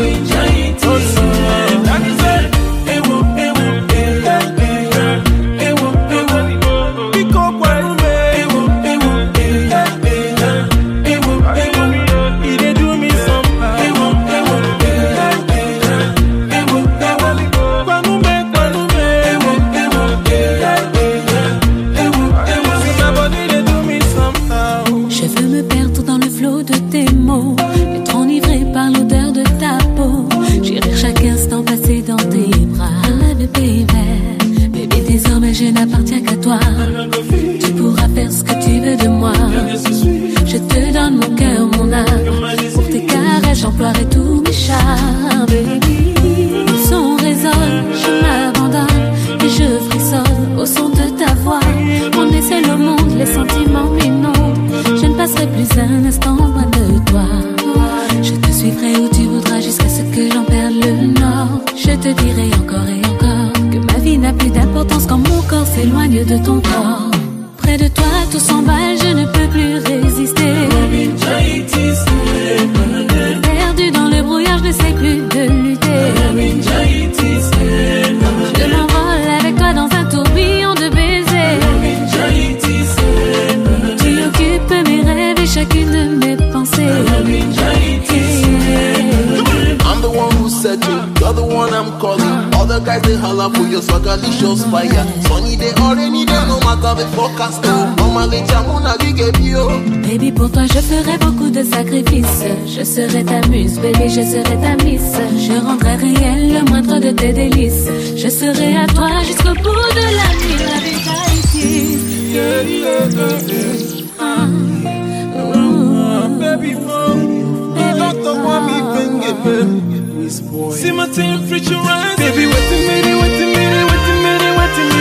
Baby, 121.40 122.46
wait 122.48 122.48
a. 122.48 122.88
Baby. 122.88 124.30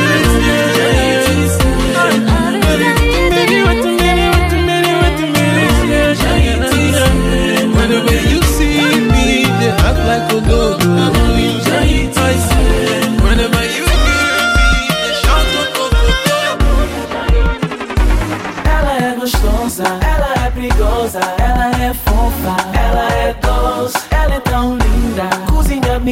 Yeah. 0.09 1.25
Whenever 7.77 8.15
you 8.31 8.43
see 8.43 8.81
me, 9.13 9.45
they 9.59 9.71
act 9.71 9.99
like 10.07 10.33
a 10.33 10.41
dodo. 10.49 10.88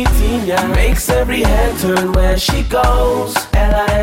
Cozinha 0.04 0.74
makes 0.74 1.08
every 1.08 1.40
head 1.40 1.78
turn 1.78 2.12
where 2.12 2.36
she 2.36 2.62
goes. 2.64 3.34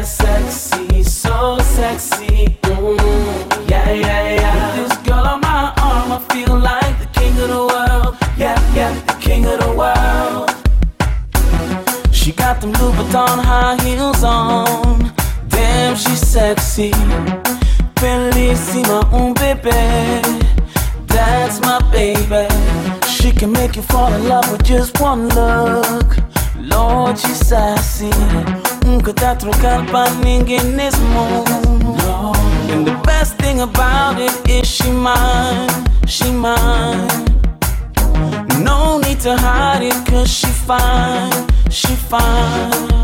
Sexy, 0.03 1.03
so 1.03 1.59
sexy. 1.59 2.57
Mm, 2.63 3.69
yeah, 3.69 3.91
yeah, 3.91 4.35
yeah. 4.35 4.79
With 4.79 4.89
this 4.89 4.97
girl 5.07 5.25
on 5.25 5.41
my 5.41 5.71
arm, 5.77 6.11
I 6.11 6.19
feel 6.33 6.57
like 6.57 6.99
the 6.99 7.19
king 7.19 7.37
of 7.39 7.49
the 7.49 7.65
world. 7.71 8.17
Yeah, 8.37 8.57
yeah, 8.73 8.93
the 9.05 9.13
king 9.21 9.45
of 9.45 9.59
the 9.59 9.71
world. 9.81 10.49
She 12.11 12.31
got 12.31 12.59
them 12.59 12.73
Louboutin 12.73 13.43
high 13.43 13.77
heels 13.83 14.23
on. 14.23 15.13
Damn, 15.47 15.95
she's 15.95 16.27
sexy. 16.27 16.91
Bellissima, 18.01 19.07
un 19.13 19.33
bebé. 19.35 20.21
That's 21.07 21.61
my 21.61 21.79
baby. 21.91 22.72
Can 23.43 23.51
make 23.51 23.75
you 23.75 23.81
fall 23.81 24.13
in 24.13 24.29
love 24.29 24.49
with 24.49 24.63
just 24.63 25.01
one 25.01 25.27
look. 25.27 26.15
Lord, 26.55 27.19
she's 27.19 27.45
sassy. 27.45 28.09
Ninguém 30.23 30.63
nesse 30.77 30.97
mundo. 30.99 32.31
And 32.71 32.87
the 32.87 32.97
best 33.03 33.35
thing 33.39 33.59
about 33.59 34.17
it 34.17 34.31
is 34.49 34.65
she 34.65 34.89
mine, 34.91 35.69
she 36.07 36.31
mine. 36.31 37.25
No 38.63 38.99
need 38.99 39.19
to 39.19 39.35
hide 39.35 39.83
it 39.83 40.05
cause 40.07 40.31
she 40.31 40.47
fine, 40.47 41.45
she 41.69 41.93
fine. 41.95 43.02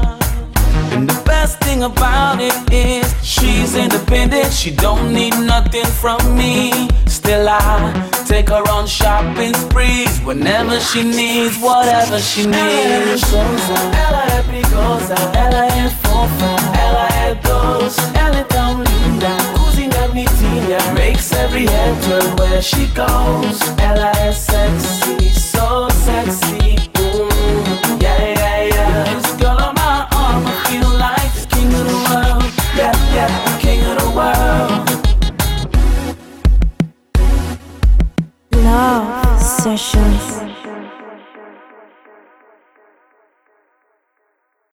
And 0.91 1.09
the 1.09 1.21
best 1.25 1.59
thing 1.61 1.83
about 1.83 2.39
it 2.41 2.53
is 2.71 3.05
she's 3.23 3.75
independent, 3.75 4.51
she 4.53 4.71
don't 4.71 5.13
need 5.13 5.33
nothing 5.39 5.85
from 5.85 6.19
me. 6.35 6.89
Still 7.07 7.47
I 7.47 8.09
take 8.27 8.49
her 8.49 8.63
on 8.69 8.87
shopping 8.87 9.53
sprees 9.53 10.19
whenever 10.21 10.79
she 10.79 11.03
needs 11.03 11.57
whatever 11.57 12.19
she 12.19 12.45
needs. 12.45 13.23
Ela 13.33 14.23
é 14.37 14.41
perigosa, 14.43 15.15
ela 15.35 15.65
é 15.65 15.89
fofa, 16.01 16.51
ela 16.85 17.07
é 17.25 17.35
doce, 17.35 18.01
ela 18.15 18.39
é 18.39 18.43
tão 18.43 18.81
linda. 18.83 19.29
Cozinha 19.57 20.07
bonitinha, 20.07 20.79
makes 20.95 21.31
every 21.33 21.65
head 21.65 21.95
turn 22.03 22.35
where 22.37 22.61
she 22.61 22.87
goes. 22.95 23.59
Ela 23.77 24.11
é 24.25 24.31
sexy, 24.31 25.29
so 25.39 25.87
sexy. 26.05 26.77
Yeah, 28.01 28.23
yeah, 28.23 28.63
yeah. 28.63 29.03
This 29.15 29.31
girl 29.37 29.58
Love 38.51 39.39
Sessions. 39.41 40.58